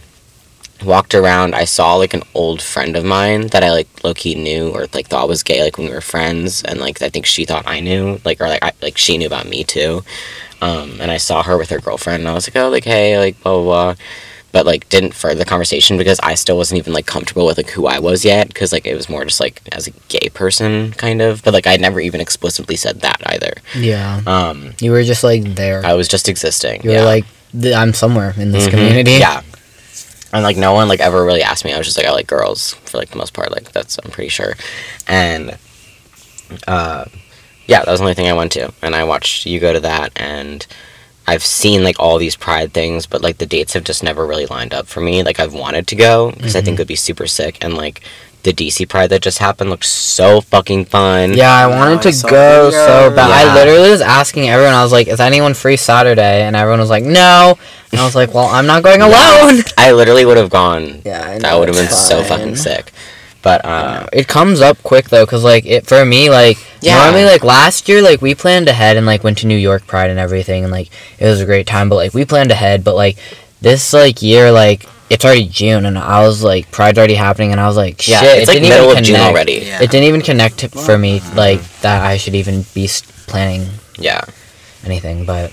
walked 0.84 1.16
around. 1.16 1.56
I 1.56 1.66
saw 1.66 1.96
like 1.96 2.14
an 2.14 2.24
old 2.34 2.62
friend 2.62 2.96
of 2.96 3.06
mine 3.06 3.48
that 3.48 3.64
I 3.64 3.72
like 3.72 4.04
low 4.04 4.14
key 4.14 4.36
knew 4.36 4.70
or 4.70 4.88
like 4.94 5.08
thought 5.08 5.28
was 5.28 5.44
gay 5.44 5.64
like 5.64 5.78
when 5.78 5.88
we 5.88 5.94
were 5.94 6.02
friends 6.02 6.64
and 6.64 6.80
like 6.80 7.02
I 7.02 7.10
think 7.10 7.26
she 7.26 7.46
thought 7.46 7.68
I 7.68 7.80
knew 7.80 8.20
like 8.26 8.42
or 8.42 8.48
like 8.48 8.64
I, 8.64 8.72
like 8.82 8.98
she 8.98 9.18
knew 9.18 9.28
about 9.28 9.48
me 9.48 9.64
too. 9.64 10.04
Um, 10.62 11.00
and 11.00 11.12
I 11.12 11.18
saw 11.18 11.44
her 11.44 11.58
with 11.58 11.70
her 11.70 11.80
girlfriend 11.80 12.22
and 12.22 12.30
I 12.30 12.34
was 12.34 12.48
like, 12.48 12.56
oh 12.56 12.70
like 12.70 12.84
hey 12.84 13.18
like 13.18 13.42
blah 13.42 13.54
blah 13.54 13.64
blah 13.64 13.96
but 14.52 14.66
like 14.66 14.88
didn't 14.90 15.14
further 15.14 15.36
the 15.40 15.46
conversation 15.46 15.98
because 15.98 16.20
I 16.22 16.36
still 16.36 16.58
wasn't 16.58 16.80
even 16.80 16.94
like 16.94 17.06
comfortable 17.06 17.46
with 17.46 17.58
like 17.58 17.70
who 17.70 17.86
I 17.86 18.00
was 18.00 18.24
yet 18.26 18.48
because 18.48 18.72
like 18.72 18.86
it 18.86 18.96
was 18.96 19.10
more 19.10 19.24
just 19.26 19.40
like 19.40 19.62
as 19.72 19.88
a 19.88 19.92
gay 20.08 20.30
person 20.34 20.92
kind 20.94 21.22
of 21.22 21.44
but 21.44 21.54
like 21.54 21.68
I 21.68 21.76
never 21.76 22.00
even 22.00 22.22
explicitly 22.22 22.76
said 22.78 23.02
that 23.02 23.22
either. 23.26 23.54
Yeah. 23.76 24.22
Um 24.26 24.74
you 24.80 24.92
were 24.92 25.04
just 25.04 25.24
like 25.24 25.44
there. 25.44 25.86
I 25.86 25.94
was 25.94 26.08
just 26.08 26.28
existing 26.30 26.82
you 26.84 26.90
were 26.92 26.96
yeah. 26.98 27.04
like 27.04 27.26
i'm 27.76 27.94
somewhere 27.94 28.34
in 28.38 28.52
this 28.52 28.68
Mhm. 28.68 28.72
community. 28.72 29.12
Yeah. 29.12 29.42
And 30.34 30.44
like 30.44 30.58
no 30.58 30.74
one 30.74 30.88
like 30.88 31.00
ever 31.00 31.24
really 31.24 31.42
asked 31.44 31.64
me. 31.66 31.74
I 31.74 31.78
was 31.78 31.88
just 31.88 31.98
like 31.98 32.06
I 32.08 32.12
like 32.12 32.28
girls 32.28 32.74
for 32.86 32.98
like 32.98 33.10
the 33.10 33.18
most 33.18 33.34
part 33.34 33.52
like 33.52 33.72
that's 33.72 33.98
I'm 34.04 34.12
pretty 34.12 34.30
sure. 34.30 34.56
And 35.08 35.58
uh 36.68 37.06
yeah 37.68 37.84
that 37.84 37.92
was 37.92 38.00
the 38.00 38.06
only 38.06 38.14
thing 38.16 38.28
I 38.30 38.34
went 38.34 38.54
to. 38.54 38.74
And 38.82 38.96
I 38.96 39.04
watched 39.04 39.46
you 39.46 39.60
go 39.60 39.74
to 39.74 39.80
that 39.82 40.12
and 40.16 40.66
I've 41.28 41.44
seen 41.44 41.84
like 41.84 42.00
all 42.00 42.18
these 42.18 42.36
pride 42.38 42.72
things, 42.74 43.06
but 43.06 43.22
like 43.22 43.38
the 43.38 43.46
dates 43.46 43.74
have 43.74 43.84
just 43.84 44.02
never 44.04 44.26
really 44.26 44.46
lined 44.46 44.74
up 44.74 44.88
for 44.88 45.02
me. 45.02 45.24
Like 45.24 45.40
I've 45.40 45.54
wanted 45.54 45.86
to 45.88 45.96
go 45.96 46.32
because 46.32 46.56
I 46.56 46.60
Mm-hmm. 46.60 46.66
think 46.66 46.76
it 46.80 46.82
would 46.82 46.88
be 46.88 46.96
super 46.96 47.28
sick, 47.28 47.58
and 47.64 47.76
like 47.76 48.02
the 48.44 48.54
DC 48.54 48.88
Pride 48.88 49.10
that 49.10 49.22
just 49.22 49.40
happened 49.40 49.70
looked 49.70 49.84
so 49.86 50.40
fucking 50.40 50.86
fun. 50.86 51.34
yeah 51.34 51.52
i 51.54 51.68
wanted 51.68 51.98
I 52.00 52.02
to 52.04 52.14
saw 52.14 52.30
go 52.30 52.70
so 52.72 53.14
bad 53.14 53.28
Yeah. 53.28 53.52
i 53.52 53.56
literally 53.56 53.90
was 53.90 54.00
asking 54.00 54.48
everyone 54.48 54.74
i 54.74 54.84
was 54.84 54.92
like 54.94 55.08
is 55.10 55.20
anyone 55.20 55.54
free 55.54 55.76
saturday 55.76 56.44
and 56.44 56.56
everyone 56.56 56.80
was 56.80 56.90
like 56.90 57.04
no 57.04 57.58
and 57.92 58.00
i 58.00 58.06
was 58.06 58.16
like 58.16 58.34
well 58.34 58.46
i'm 58.46 58.66
not 58.66 58.84
going 58.84 59.02
alone 59.10 59.64
I 59.76 59.92
literally 59.92 60.24
would 60.24 60.38
have 60.38 60.50
gone. 60.50 61.02
yeah 61.04 61.28
I 61.32 61.40
that 61.40 61.60
would 61.60 61.68
have 61.68 61.76
been 61.76 61.86
it's 61.92 62.08
so 62.08 62.24
fucking 62.24 62.56
sick. 62.56 62.94
But 63.48 63.60
I 63.66 63.70
uh, 63.70 64.08
it 64.22 64.28
comes 64.28 64.60
up 64.68 64.78
quick 64.84 65.06
though 65.10 65.26
because 65.26 65.44
like 65.54 65.66
it 65.76 65.82
for 65.92 66.04
me 66.14 66.22
like 66.42 66.58
Yeah. 66.82 66.98
normally 67.04 67.26
like 67.34 67.44
last 67.44 67.88
year 67.90 68.02
like 68.10 68.20
we 68.28 68.34
planned 68.44 68.68
ahead 68.76 68.98
and 68.98 69.06
like 69.12 69.24
went 69.24 69.38
to 69.42 69.48
new 69.48 69.62
york 69.70 69.84
pride 69.92 70.10
and 70.14 70.20
everything 70.28 70.64
and 70.66 70.72
like 70.80 70.90
it 71.22 71.26
was 71.32 71.40
a 71.42 71.46
great 71.52 71.66
time 71.76 71.88
but 71.90 71.96
like 72.04 72.14
we 72.14 72.24
planned 72.34 72.52
ahead 72.52 72.84
but 72.88 72.96
like 73.04 73.16
this 73.68 73.94
like 73.94 74.22
year 74.22 74.52
like 74.64 74.80
it's 75.10 75.24
already 75.26 75.48
june 75.60 75.86
and 75.90 75.98
i 75.98 76.20
was 76.28 76.44
like 76.52 76.70
pride's 76.78 76.98
already 77.00 77.16
happening 77.28 77.52
and 77.54 77.60
i 77.62 77.68
was 77.72 77.78
like 77.78 77.96
shit 78.02 78.14
yeah, 78.22 78.34
it's 78.36 78.44
it 78.44 78.48
like 78.52 78.56
didn't 78.62 78.70
middle 78.70 78.90
even 78.92 78.98
of 79.00 79.06
June 79.10 79.16
already. 79.30 79.58
Yeah. 79.70 79.82
it 79.84 79.90
didn't 79.92 80.08
even 80.12 80.22
connect 80.22 80.56
to- 80.62 80.70
for 80.88 80.98
me 80.98 81.22
like 81.44 81.62
that 81.86 82.00
i 82.12 82.18
should 82.18 82.36
even 82.36 82.66
be 82.76 82.86
planning 83.32 83.64
Yeah, 84.08 84.22
anything 84.86 85.26
but 85.26 85.50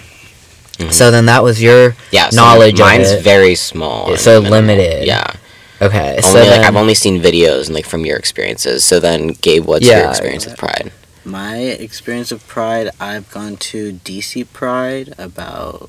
Mhm. 0.79 0.90
so 0.93 1.11
then 1.14 1.26
that 1.26 1.43
was 1.44 1.62
your 1.62 1.94
yeah. 2.11 2.29
So 2.31 2.37
Knowledge 2.37 2.81
of 2.81 2.87
Mine's 2.87 3.12
it. 3.12 3.23
very 3.23 3.55
small. 3.55 4.12
It's 4.12 4.23
so 4.26 4.40
limited. 4.40 5.06
Yeah. 5.06 5.31
Okay 5.85 6.21
so 6.23 6.38
Only 6.38 6.50
like 6.50 6.67
I've 6.67 6.76
only 6.76 6.95
seen 6.95 7.21
videos 7.21 7.67
and 7.67 7.75
like 7.75 7.87
from 7.87 8.05
your 8.07 8.17
experiences. 8.17 8.85
So 8.85 9.00
then, 9.00 9.29
Gabe, 9.29 9.64
what's 9.64 9.87
your 9.87 10.09
experience 10.09 10.47
with 10.47 10.57
Pride? 10.57 10.93
My 11.25 11.57
experience 11.59 12.31
of 12.33 12.47
Pride, 12.47 12.91
I've 13.00 13.31
gone 13.31 13.57
to 13.73 13.95
DC 14.05 14.47
Pride 14.53 15.14
about 15.19 15.88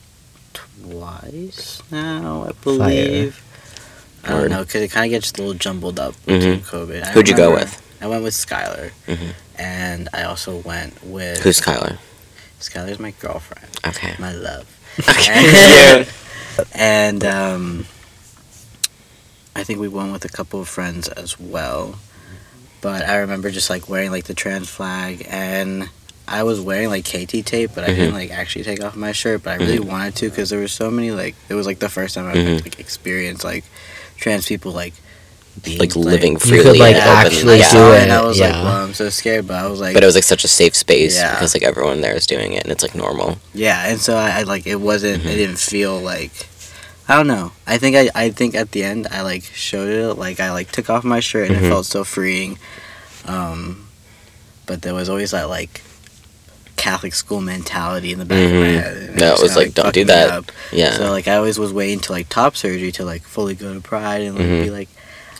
twice 0.53 1.81
now, 1.91 2.45
I 2.47 2.51
believe. 2.63 3.35
Fire. 3.35 3.41
I 4.37 4.39
don't 4.41 4.49
know, 4.49 4.63
because 4.63 4.81
it 4.81 4.89
kind 4.91 5.05
of 5.05 5.11
gets 5.11 5.31
a 5.33 5.37
little 5.37 5.53
jumbled 5.53 5.99
up 5.99 6.15
with 6.25 6.41
Mhm. 6.41 6.59
COVID. 6.61 7.03
I 7.03 7.11
Who'd 7.11 7.29
you 7.29 7.35
go 7.35 7.53
with? 7.53 7.79
I 8.01 8.07
went 8.07 8.23
with 8.23 8.33
Skylar. 8.33 8.91
Mhm. 9.07 9.33
And 9.57 10.09
I 10.13 10.23
also 10.23 10.57
went 10.57 11.03
with. 11.03 11.39
Who's 11.43 11.59
Skylar? 11.61 11.97
Skylar's 12.59 12.99
my 12.99 13.11
girlfriend, 13.19 13.67
Okay. 13.85 14.15
my 14.19 14.31
love. 14.33 14.65
Okay. 15.09 16.05
And 16.73 17.25
um, 17.25 17.85
I 19.55 19.63
think 19.63 19.79
we 19.79 19.87
went 19.87 20.11
with 20.11 20.25
a 20.25 20.29
couple 20.29 20.59
of 20.61 20.67
friends 20.67 21.07
as 21.07 21.39
well. 21.39 21.95
But 22.81 23.03
I 23.07 23.17
remember 23.17 23.49
just 23.51 23.69
like 23.69 23.89
wearing 23.89 24.11
like 24.11 24.25
the 24.25 24.33
trans 24.33 24.69
flag 24.69 25.25
and 25.29 25.89
I 26.27 26.43
was 26.43 26.59
wearing 26.59 26.89
like 26.89 27.05
KT 27.05 27.41
tape, 27.45 27.71
but 27.73 27.83
I 27.83 27.87
Mhm. 27.87 27.95
didn't 27.95 28.13
like 28.13 28.31
actually 28.31 28.63
take 28.65 28.83
off 28.83 28.95
my 28.95 29.11
shirt. 29.11 29.43
But 29.43 29.51
I 29.53 29.55
really 29.63 29.77
Mm-hmm. 29.79 29.87
wanted 29.89 30.15
to 30.17 30.29
because 30.29 30.49
there 30.49 30.59
were 30.59 30.67
so 30.67 30.91
many 30.91 31.11
like 31.11 31.35
it 31.49 31.53
was 31.55 31.65
like 31.65 31.79
the 31.79 31.89
first 31.89 32.15
time 32.15 32.27
I 32.27 32.33
Mhm. 32.35 32.63
like 32.63 32.79
experienced 32.79 33.43
like 33.43 33.63
trans 34.17 34.45
people 34.45 34.71
like 34.71 34.93
being 35.63 35.79
like 35.79 35.95
living 35.95 36.33
You 36.33 36.39
freely. 36.39 36.63
could, 36.63 36.77
like, 36.79 36.95
and 36.95 37.03
actually 37.05 37.59
yeah. 37.59 37.63
do 37.71 37.77
saw 37.77 37.93
it, 37.93 38.01
and 38.03 38.11
I 38.11 38.21
was 38.21 38.37
yeah. 38.37 38.47
like, 38.47 38.63
well, 38.65 38.83
I'm 38.83 38.93
so 38.93 39.09
scared, 39.09 39.47
but 39.47 39.55
I 39.55 39.67
was 39.67 39.79
like, 39.79 39.93
But 39.93 40.03
it 40.03 40.05
was 40.05 40.15
like 40.15 40.25
such 40.25 40.43
a 40.43 40.49
safe 40.49 40.75
space 40.75 41.15
Yeah. 41.15 41.31
because 41.31 41.53
like 41.53 41.63
everyone 41.63 42.01
there 42.01 42.13
is 42.13 42.27
doing 42.27 42.51
it 42.53 42.63
and 42.63 42.71
it's 42.73 42.83
like 42.83 42.93
normal. 42.93 43.37
Yeah, 43.53 43.87
and 43.87 44.01
so 44.01 44.17
I, 44.17 44.39
I 44.39 44.43
like 44.43 44.67
it 44.67 44.81
wasn't. 44.81 45.25
It 45.25 45.35
didn't 45.35 45.57
feel 45.59 45.97
like. 46.01 46.31
I 47.07 47.15
don't 47.15 47.27
know. 47.27 47.51
I 47.67 47.77
think 47.77 47.95
I, 47.95 48.09
I 48.15 48.29
think 48.31 48.55
at 48.55 48.71
the 48.71 48.83
end 48.83 49.07
I 49.11 49.21
like 49.21 49.43
showed 49.43 49.89
it. 49.89 50.13
Like 50.15 50.39
I 50.39 50.51
like 50.51 50.71
took 50.71 50.89
off 50.89 51.03
my 51.03 51.19
shirt 51.19 51.49
and 51.49 51.59
Mhm. 51.59 51.63
it 51.65 51.69
felt 51.69 51.85
so 51.85 52.03
freeing. 52.03 52.57
Um, 53.25 53.87
but 54.65 54.81
there 54.81 54.93
was 54.93 55.07
always 55.09 55.31
that 55.31 55.49
like 55.49 55.81
Catholic 56.77 57.13
school 57.13 57.41
mentality 57.41 58.11
in 58.11 58.19
the 58.19 58.25
back 58.25 58.43
of 58.45 58.51
my 58.51 58.57
Mhm. 58.67 58.79
head. 58.81 58.97
and 58.97 59.15
No, 59.17 59.33
it 59.33 59.41
was 59.41 59.53
kinda, 59.53 59.59
like, 59.59 59.73
don't 59.75 59.93
do 59.93 60.05
that. 60.05 60.29
up. 60.29 60.51
Yeah. 60.71 60.97
So 60.97 61.09
like 61.11 61.27
I 61.27 61.35
always 61.35 61.57
was 61.59 61.71
waiting 61.71 61.99
to 62.01 62.11
like 62.11 62.27
top 62.29 62.57
surgery 62.57 62.91
to 62.93 63.05
like 63.05 63.23
fully 63.23 63.55
go 63.55 63.73
to 63.73 63.79
Pride 63.81 64.21
and 64.23 64.35
like 64.37 64.45
Mhm. 64.47 64.63
be 64.63 64.69
like, 64.71 64.89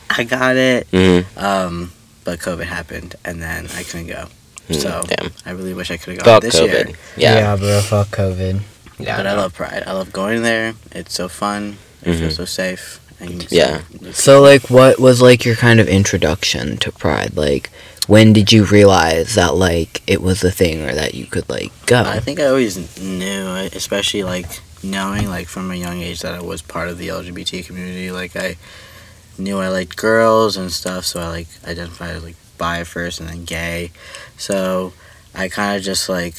I 0.08 0.22
got 0.24 0.56
it. 0.56 0.86
hmm 0.92 1.20
Um, 1.36 1.92
but 2.24 2.38
COVID 2.40 2.64
happened 2.66 3.16
and 3.24 3.42
then 3.42 3.68
I 3.76 3.82
couldn't 3.82 4.06
go. 4.06 4.26
So 4.70 5.02
Mm, 5.04 5.06
Damn. 5.16 5.32
I 5.44 5.50
really 5.50 5.74
wish 5.74 5.90
I 5.92 5.96
could 5.96 6.14
have 6.14 6.24
gone 6.24 6.34
Fuck 6.34 6.42
this 6.42 6.56
COVID. 6.60 6.86
year. 6.88 6.96
Yeah. 7.16 7.54
bro. 7.56 7.80
Fuck 7.82 8.08
COVID. 8.08 8.60
Yeah. 8.98 9.16
but 9.16 9.26
I 9.26 9.34
love 9.34 9.54
Pride. 9.54 9.82
I 9.86 9.92
love 9.92 10.12
going 10.12 10.42
there. 10.42 10.74
It's 10.92 11.14
so 11.14 11.28
fun. 11.28 11.78
It 12.02 12.10
Mhm. 12.14 12.18
feels 12.20 12.36
so 12.36 12.44
safe. 12.44 13.00
And 13.20 13.42
so- 13.42 13.48
Yeah. 13.56 13.80
So 14.12 14.40
like, 14.40 14.70
what 14.70 14.98
was 14.98 15.20
like 15.20 15.44
your 15.44 15.56
kind 15.56 15.80
of 15.80 15.88
introduction 15.88 16.76
to 16.78 16.92
Pride? 16.92 17.36
Like, 17.36 17.70
when 18.06 18.32
did 18.32 18.52
you 18.52 18.64
realize 18.64 19.34
that 19.34 19.54
like 19.56 20.02
it 20.06 20.22
was 20.22 20.42
a 20.44 20.50
thing 20.50 20.82
or 20.88 20.94
that 20.94 21.14
you 21.14 21.26
could 21.26 21.48
like 21.48 21.72
go? 21.86 22.02
I 22.02 22.20
think 22.20 22.38
I 22.40 22.46
always 22.46 22.76
knew, 23.00 23.46
especially 23.74 24.22
like 24.22 24.46
knowing 24.82 25.28
like 25.28 25.48
from 25.48 25.70
a 25.70 25.74
young 25.76 26.00
age 26.02 26.20
that 26.20 26.34
I 26.34 26.40
was 26.40 26.62
part 26.62 26.88
of 26.88 26.98
the 26.98 27.08
LGBT 27.08 27.62
community. 27.66 28.10
Like 28.10 28.36
I 28.36 28.56
knew 29.38 29.58
I 29.58 29.68
liked 29.68 29.96
girls 29.96 30.56
and 30.56 30.72
stuff, 30.72 31.04
so 31.04 31.20
I 31.20 31.28
like 31.28 31.48
identified 31.66 32.16
as 32.16 32.22
like 32.22 32.36
bi 32.58 32.84
first 32.84 33.20
and 33.20 33.28
then 33.28 33.44
gay. 33.44 33.90
So 34.38 34.92
I 35.34 35.48
kind 35.48 35.76
of 35.76 35.82
just 35.82 36.08
like 36.08 36.34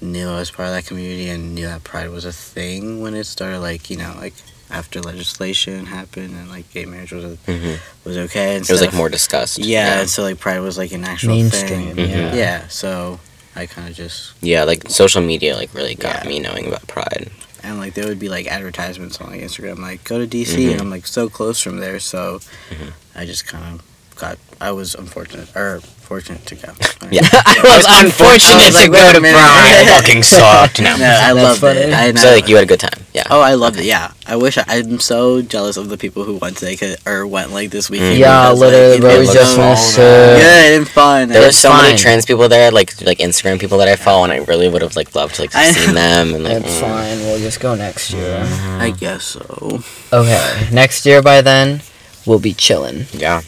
knew 0.00 0.28
I 0.28 0.36
was 0.38 0.50
part 0.50 0.68
of 0.68 0.74
that 0.74 0.86
community 0.86 1.28
and 1.28 1.54
knew 1.54 1.66
that 1.66 1.84
pride 1.84 2.10
was 2.10 2.24
a 2.24 2.32
thing 2.32 3.00
when 3.00 3.14
it 3.14 3.24
started. 3.24 3.60
Like 3.60 3.90
you 3.90 3.96
know, 3.96 4.14
like 4.18 4.34
after 4.70 5.00
legislation 5.00 5.86
happened 5.86 6.34
and 6.34 6.48
like 6.50 6.70
gay 6.72 6.84
marriage 6.86 7.12
was 7.12 7.38
hmm 7.46 7.74
was 8.04 8.16
okay 8.16 8.56
and 8.56 8.68
It 8.68 8.72
was 8.72 8.80
like 8.80 8.94
more 8.94 9.08
discussed. 9.08 9.58
Yeah, 9.58 10.00
and 10.00 10.10
so 10.10 10.22
like 10.22 10.38
pride 10.38 10.60
was 10.60 10.76
like 10.78 10.92
an 10.92 11.04
actual 11.04 11.34
Mainstream, 11.34 11.94
thing. 11.94 12.10
yeah. 12.10 12.34
Yeah, 12.34 12.68
so 12.68 13.20
I 13.54 13.66
kind 13.66 13.88
of 13.88 13.94
just 13.94 14.32
Yeah, 14.42 14.64
like 14.64 14.88
social 14.90 15.22
media 15.22 15.56
like 15.56 15.72
really 15.74 15.94
got 15.94 16.24
Yeah. 16.24 16.28
me 16.30 16.40
knowing 16.40 16.66
about 16.66 16.86
Pride. 16.88 17.30
and 17.62 17.78
like 17.78 17.94
there 17.94 18.06
would 18.06 18.18
be 18.20 18.28
like 18.28 18.46
advertisements 18.46 19.20
on 19.20 19.30
like 19.30 19.40
Instagram, 19.40 19.78
like 19.78 20.04
go 20.04 20.18
to 20.18 20.26
DC, 20.26 20.54
Mhm. 20.66 20.72
and 20.72 20.80
I'm 20.82 20.90
like 20.90 21.06
so 21.06 21.28
close 21.28 21.60
from 21.60 21.78
there, 21.78 21.98
so 22.00 22.40
Mhm. 22.70 22.92
I 23.14 23.24
just 23.24 23.46
kind 23.46 23.80
of 23.80 23.82
got. 24.16 24.38
I 24.58 24.72
was 24.72 24.94
unfortunate 24.94 25.54
or 25.54 25.80
fortunate 25.80 26.46
to 26.46 26.54
go. 26.56 26.72
Yeah. 27.08 27.22
I 27.32 27.60
was 27.62 27.86
unfortunate 28.02 28.62
I 28.62 28.66
was 28.66 28.82
to 28.82 28.90
go 28.90 29.12
to 29.12 29.20
minute. 29.20 29.38
Pride. 29.38 29.86
fucking 29.86 30.24
sucked. 30.24 30.80
No. 30.80 30.96
No, 30.96 31.04
I 31.06 31.34
That's 31.34 31.34
loved 31.36 31.60
funny. 31.60 31.80
it. 31.80 31.92
I, 31.92 32.06
and 32.08 32.18
So 32.18 32.30
I- 32.30 32.34
like 32.34 32.48
you 32.48 32.56
had 32.56 32.64
a 32.64 32.66
good 32.66 32.80
time. 32.80 33.04
Yeah. 33.14 33.28
Oh, 33.30 33.40
I 33.40 33.54
loved 33.54 33.78
it. 33.78 33.84
Yeah, 33.84 34.10
I 34.26 34.34
wish 34.34 34.58
I, 34.58 34.64
I'm 34.66 34.98
so 34.98 35.40
jealous 35.40 35.76
of 35.76 35.88
the 35.88 35.96
people 35.96 36.24
who 36.24 36.34
went 36.38 36.56
today 36.56 36.76
'cause- 36.76 36.96
or 37.06 37.26
went 37.28 37.52
like 37.52 37.70
this 37.70 37.88
weekend. 37.88 38.18
Yeah, 38.18 38.46
because, 38.48 38.58
literally, 38.60 38.96
it 38.96 39.00
bro. 39.02 39.10
it 39.10 39.18
was 39.20 39.32
just 39.32 39.54
so 39.54 39.60
want 39.60 39.78
to 39.78 39.80
all 39.82 39.86
sit. 39.92 40.40
good 40.42 40.78
and 40.78 40.88
fun. 40.88 41.28
There 41.28 41.42
were 41.42 41.48
It's 41.48 41.58
so 41.58 41.72
many 41.72 41.96
trans 41.96 42.24
people 42.26 42.48
there, 42.48 42.72
like 42.72 43.00
like 43.02 43.18
Instagram 43.18 43.60
people 43.60 43.78
that 43.78 43.88
I 43.88 43.94
follow, 43.94 44.24
and 44.24 44.32
I 44.32 44.38
really 44.38 44.68
would 44.68 44.82
have 44.82 44.96
like 44.96 45.14
loved 45.14 45.36
to 45.36 45.42
like 45.42 45.54
I 45.54 45.70
seen 45.70 45.94
them 45.94 46.34
and 46.34 46.42
like. 46.42 46.62
That's 46.62 46.74
mm. 46.74 46.80
fine. 46.80 47.18
We'll 47.20 47.38
just 47.38 47.60
go 47.60 47.76
next 47.76 48.12
year. 48.12 48.42
I 48.80 48.90
guess 48.90 49.24
so. 49.38 49.80
Okay, 50.12 50.68
next 50.72 51.06
year 51.06 51.22
by 51.22 51.40
then, 51.40 51.82
we'll 52.26 52.40
be 52.40 52.52
chilling. 52.52 53.06
Yeah. 53.12 53.42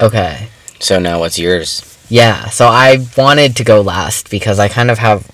Okay. 0.00 0.48
So 0.80 0.98
now 0.98 1.20
what's 1.20 1.38
yours? 1.38 1.90
Yeah, 2.08 2.48
so 2.50 2.66
I 2.66 3.06
wanted 3.16 3.56
to 3.56 3.64
go 3.64 3.80
last 3.80 4.30
because 4.30 4.58
I 4.58 4.68
kind 4.68 4.90
of 4.90 4.98
have 4.98 5.30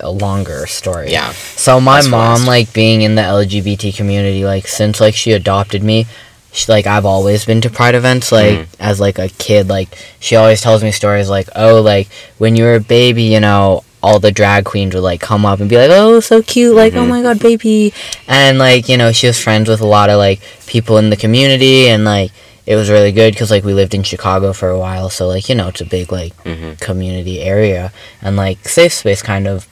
a 0.00 0.10
longer 0.10 0.66
story. 0.66 1.10
Yeah. 1.10 1.32
So 1.32 1.80
my 1.80 1.96
That's 1.96 2.08
mom, 2.08 2.36
fast. 2.38 2.46
like 2.48 2.72
being 2.72 3.02
in 3.02 3.14
the 3.14 3.22
LGBT 3.22 3.94
community, 3.94 4.44
like 4.44 4.66
since 4.66 5.00
like 5.00 5.14
she 5.14 5.32
adopted 5.32 5.82
me, 5.82 6.06
she, 6.52 6.70
like 6.72 6.86
I've 6.86 7.04
always 7.04 7.44
been 7.44 7.60
to 7.60 7.70
pride 7.70 7.94
events. 7.94 8.32
Like 8.32 8.60
Mhm. 8.60 8.66
as 8.80 9.00
like 9.00 9.18
a 9.18 9.28
kid, 9.28 9.68
like 9.68 9.88
she 10.20 10.36
always 10.36 10.60
tells 10.62 10.82
me 10.82 10.90
stories 10.92 11.28
like, 11.28 11.48
oh, 11.54 11.82
like 11.82 12.08
when 12.38 12.56
you 12.56 12.64
were 12.64 12.76
a 12.76 12.80
baby, 12.80 13.24
you 13.24 13.40
know, 13.40 13.84
all 14.02 14.18
the 14.18 14.32
drag 14.32 14.64
queens 14.64 14.94
would 14.94 15.02
like 15.02 15.20
come 15.20 15.44
up 15.44 15.60
and 15.60 15.68
be 15.68 15.76
like, 15.76 15.90
oh, 15.90 16.20
so 16.20 16.40
cute, 16.42 16.74
like 16.74 16.94
oh 16.94 17.04
Mhm. 17.04 17.08
my 17.08 17.22
god, 17.22 17.38
baby, 17.38 17.92
and 18.26 18.58
like 18.58 18.88
you 18.88 18.96
know 18.96 19.12
she 19.12 19.26
was 19.26 19.38
friends 19.38 19.68
with 19.68 19.80
a 19.82 19.86
lot 19.86 20.08
of 20.10 20.16
like 20.18 20.40
people 20.66 20.96
in 20.96 21.10
the 21.10 21.16
community 21.16 21.88
and 21.88 22.04
like. 22.06 22.32
It 22.66 22.76
was 22.76 22.88
really 22.88 23.12
good 23.12 23.34
because 23.34 23.50
like 23.50 23.62
we 23.64 23.74
lived 23.74 23.94
in 23.94 24.02
Chicago 24.02 24.52
for 24.54 24.70
a 24.70 24.78
while, 24.78 25.10
so 25.10 25.28
like 25.28 25.48
you 25.48 25.54
know 25.54 25.68
it's 25.68 25.80
a 25.80 25.84
big 25.84 26.10
like 26.12 26.34
Mm-hmm. 26.44 26.74
community 26.76 27.40
area 27.40 27.92
and 28.22 28.36
like 28.36 28.66
safe 28.68 28.92
space 28.92 29.22
kind 29.22 29.46
of 29.46 29.66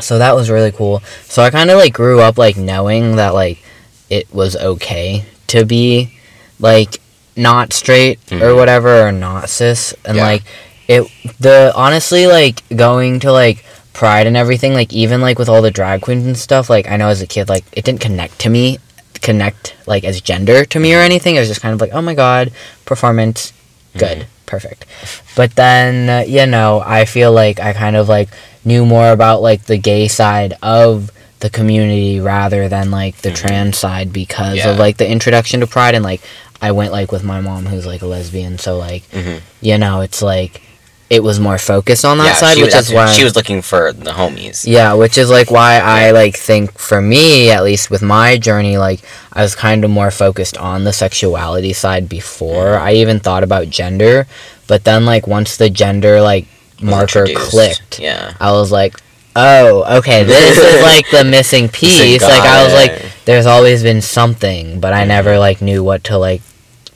so 0.00 0.18
that 0.18 0.34
was 0.36 0.48
really 0.48 0.70
cool 0.70 1.02
so 1.24 1.42
i 1.42 1.50
kind 1.50 1.70
of 1.70 1.76
like 1.76 1.92
grew 1.92 2.20
up 2.20 2.38
like 2.38 2.56
knowing 2.56 3.16
that 3.16 3.34
like 3.34 3.58
it 4.08 4.32
was 4.32 4.54
okay 4.54 5.24
to 5.48 5.64
be 5.64 6.16
like 6.60 7.00
not 7.36 7.72
straight 7.72 8.18
or 8.30 8.38
Mhm. 8.54 8.56
whatever 8.56 9.00
or 9.06 9.10
not 9.10 9.48
cis 9.50 9.94
and 10.04 10.16
Yeah. 10.16 10.22
like 10.24 10.42
it 10.86 11.02
the 11.40 11.72
honestly 11.74 12.28
like 12.28 12.62
going 12.76 13.18
to 13.20 13.32
like 13.32 13.64
pride 13.92 14.28
and 14.28 14.36
everything 14.36 14.72
like 14.72 14.92
even 14.92 15.20
like 15.20 15.36
with 15.38 15.48
all 15.48 15.62
the 15.62 15.70
drag 15.72 16.00
queens 16.02 16.24
and 16.24 16.38
stuff 16.38 16.70
like 16.70 16.88
i 16.88 16.96
know 16.96 17.08
as 17.08 17.20
a 17.20 17.26
kid 17.26 17.48
like 17.48 17.64
it 17.72 17.84
didn't 17.84 18.00
connect 18.00 18.38
to 18.38 18.48
me 18.48 18.78
connect 19.22 19.74
like 19.86 20.04
as 20.04 20.20
gender 20.20 20.64
to 20.64 20.78
me 20.80 20.94
or 20.94 20.98
anything 20.98 21.36
it 21.36 21.40
was 21.40 21.48
just 21.48 21.60
kind 21.60 21.74
of 21.74 21.80
like 21.80 21.92
oh 21.92 22.02
my 22.02 22.14
god 22.14 22.52
performance 22.84 23.52
good 23.96 24.26
perfect 24.46 24.86
but 25.36 25.54
then 25.56 26.08
uh, 26.08 26.24
you 26.26 26.46
know 26.46 26.82
i 26.86 27.04
feel 27.04 27.32
like 27.32 27.60
i 27.60 27.72
kind 27.72 27.96
of 27.96 28.08
like 28.08 28.28
knew 28.64 28.84
more 28.86 29.10
about 29.12 29.42
like 29.42 29.62
the 29.64 29.76
gay 29.78 30.08
side 30.08 30.54
of 30.62 31.10
the 31.40 31.50
community 31.50 32.18
rather 32.18 32.68
than 32.68 32.90
like 32.90 33.16
the 33.18 33.30
Mhm. 33.30 33.34
trans 33.36 33.78
side 33.78 34.12
because 34.12 34.56
Yeah. 34.58 34.70
of 34.70 34.78
like 34.78 34.96
the 34.96 35.08
introduction 35.08 35.60
to 35.60 35.66
pride 35.66 35.94
and 35.94 36.04
like 36.04 36.20
i 36.60 36.72
went 36.72 36.92
like 36.92 37.12
with 37.12 37.22
my 37.24 37.40
mom 37.40 37.66
who's 37.66 37.86
like 37.86 38.02
a 38.02 38.06
lesbian 38.06 38.58
so 38.58 38.76
like 38.78 39.02
Mhm. 39.12 39.40
you 39.60 39.78
know 39.78 40.00
it's 40.00 40.22
like 40.22 40.60
it 41.10 41.22
was 41.22 41.40
more 41.40 41.56
focused 41.58 42.04
on 42.04 42.18
that 42.18 42.26
yeah, 42.26 42.32
side 42.34 42.56
she, 42.56 42.62
which 42.62 42.74
is 42.74 42.92
why 42.92 43.06
she 43.12 43.24
was 43.24 43.34
looking 43.34 43.62
for 43.62 43.92
the 43.94 44.10
homies. 44.10 44.66
yeah, 44.66 44.92
which 44.92 45.16
is 45.16 45.30
like 45.30 45.50
why 45.50 45.78
I 45.78 46.10
like 46.10 46.36
think 46.36 46.78
for 46.78 47.00
me 47.00 47.50
at 47.50 47.62
least 47.64 47.90
with 47.90 48.02
my 48.02 48.36
journey 48.36 48.76
like 48.76 49.00
I 49.32 49.42
was 49.42 49.54
kind 49.54 49.84
of 49.84 49.90
more 49.90 50.10
focused 50.10 50.58
on 50.58 50.84
the 50.84 50.92
sexuality 50.92 51.72
side 51.72 52.08
before 52.08 52.66
Mm-hmm. 52.76 52.84
I 52.84 52.92
even 52.94 53.20
thought 53.20 53.42
about 53.42 53.70
gender, 53.70 54.26
but 54.66 54.84
then 54.84 55.06
like 55.06 55.26
once 55.26 55.56
the 55.56 55.70
gender 55.70 56.20
like 56.20 56.46
marker 56.82 57.20
introduced. 57.24 57.50
clicked, 57.50 57.98
Yeah. 58.00 58.34
I 58.38 58.52
was 58.52 58.70
like, 58.70 58.94
"Oh, 59.34 59.84
okay, 59.98 60.24
this 60.24 60.58
is 60.58 60.82
like 60.92 61.10
the 61.10 61.24
missing 61.24 61.68
piece." 61.68 62.22
Like 62.22 62.42
I 62.42 62.64
was 62.64 62.74
like 62.74 63.02
there's 63.24 63.46
always 63.46 63.82
been 63.82 64.02
something, 64.02 64.78
but 64.80 64.92
I 64.92 65.04
never 65.04 65.30
Mhm. 65.34 65.38
like 65.40 65.62
knew 65.62 65.82
what 65.82 66.04
to 66.04 66.18
like 66.18 66.42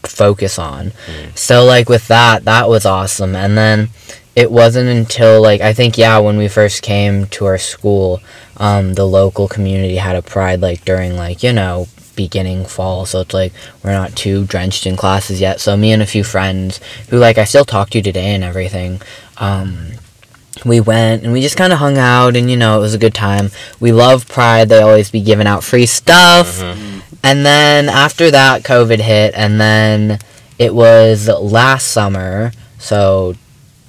focus 0.06 0.58
on. 0.58 0.92
Mhm. 1.06 1.36
So 1.38 1.64
like 1.64 1.88
with 1.88 2.08
that, 2.08 2.44
that 2.44 2.68
was 2.68 2.84
awesome. 2.86 3.34
And 3.36 3.56
then 3.56 3.88
it 4.34 4.50
wasn't 4.50 4.88
until 4.88 5.42
like 5.42 5.60
I 5.60 5.72
think 5.72 5.98
yeah, 5.98 6.18
when 6.18 6.36
we 6.38 6.48
first 6.48 6.82
came 6.82 7.26
to 7.26 7.46
our 7.46 7.58
school, 7.58 8.20
um, 8.56 8.94
the 8.94 9.06
local 9.06 9.48
community 9.48 9.96
had 9.96 10.16
a 10.16 10.22
pride 10.22 10.60
like 10.60 10.84
during 10.84 11.16
like 11.16 11.42
you 11.42 11.52
know 11.52 11.86
beginning 12.14 12.66
fall 12.66 13.06
so 13.06 13.20
it's 13.22 13.32
like 13.32 13.52
we're 13.82 13.90
not 13.90 14.14
too 14.14 14.44
drenched 14.44 14.86
in 14.86 14.96
classes 14.98 15.40
yet 15.40 15.58
so 15.60 15.74
me 15.78 15.92
and 15.92 16.02
a 16.02 16.06
few 16.06 16.22
friends 16.22 16.78
who 17.08 17.16
like 17.18 17.38
i 17.38 17.44
still 17.44 17.64
talk 17.64 17.88
to 17.88 18.02
today 18.02 18.34
and 18.34 18.44
everything 18.44 19.00
um 19.38 19.92
we 20.66 20.78
went 20.78 21.24
and 21.24 21.32
we 21.32 21.40
just 21.40 21.56
kind 21.56 21.72
of 21.72 21.78
hung 21.78 21.96
out 21.96 22.36
and 22.36 22.50
you 22.50 22.56
know 22.56 22.76
it 22.76 22.80
was 22.82 22.92
a 22.92 22.98
good 22.98 23.14
time 23.14 23.50
we 23.80 23.90
love 23.92 24.28
pride 24.28 24.68
they 24.68 24.82
always 24.82 25.10
be 25.10 25.22
giving 25.22 25.46
out 25.46 25.64
free 25.64 25.86
stuff 25.86 26.60
Mhm. 26.60 27.01
And 27.22 27.44
then 27.46 27.88
after 27.88 28.30
that 28.30 28.62
covid 28.62 29.00
hit 29.00 29.32
and 29.36 29.60
then 29.60 30.18
it 30.58 30.74
was 30.74 31.28
last 31.28 31.88
summer 31.88 32.52
so 32.78 33.34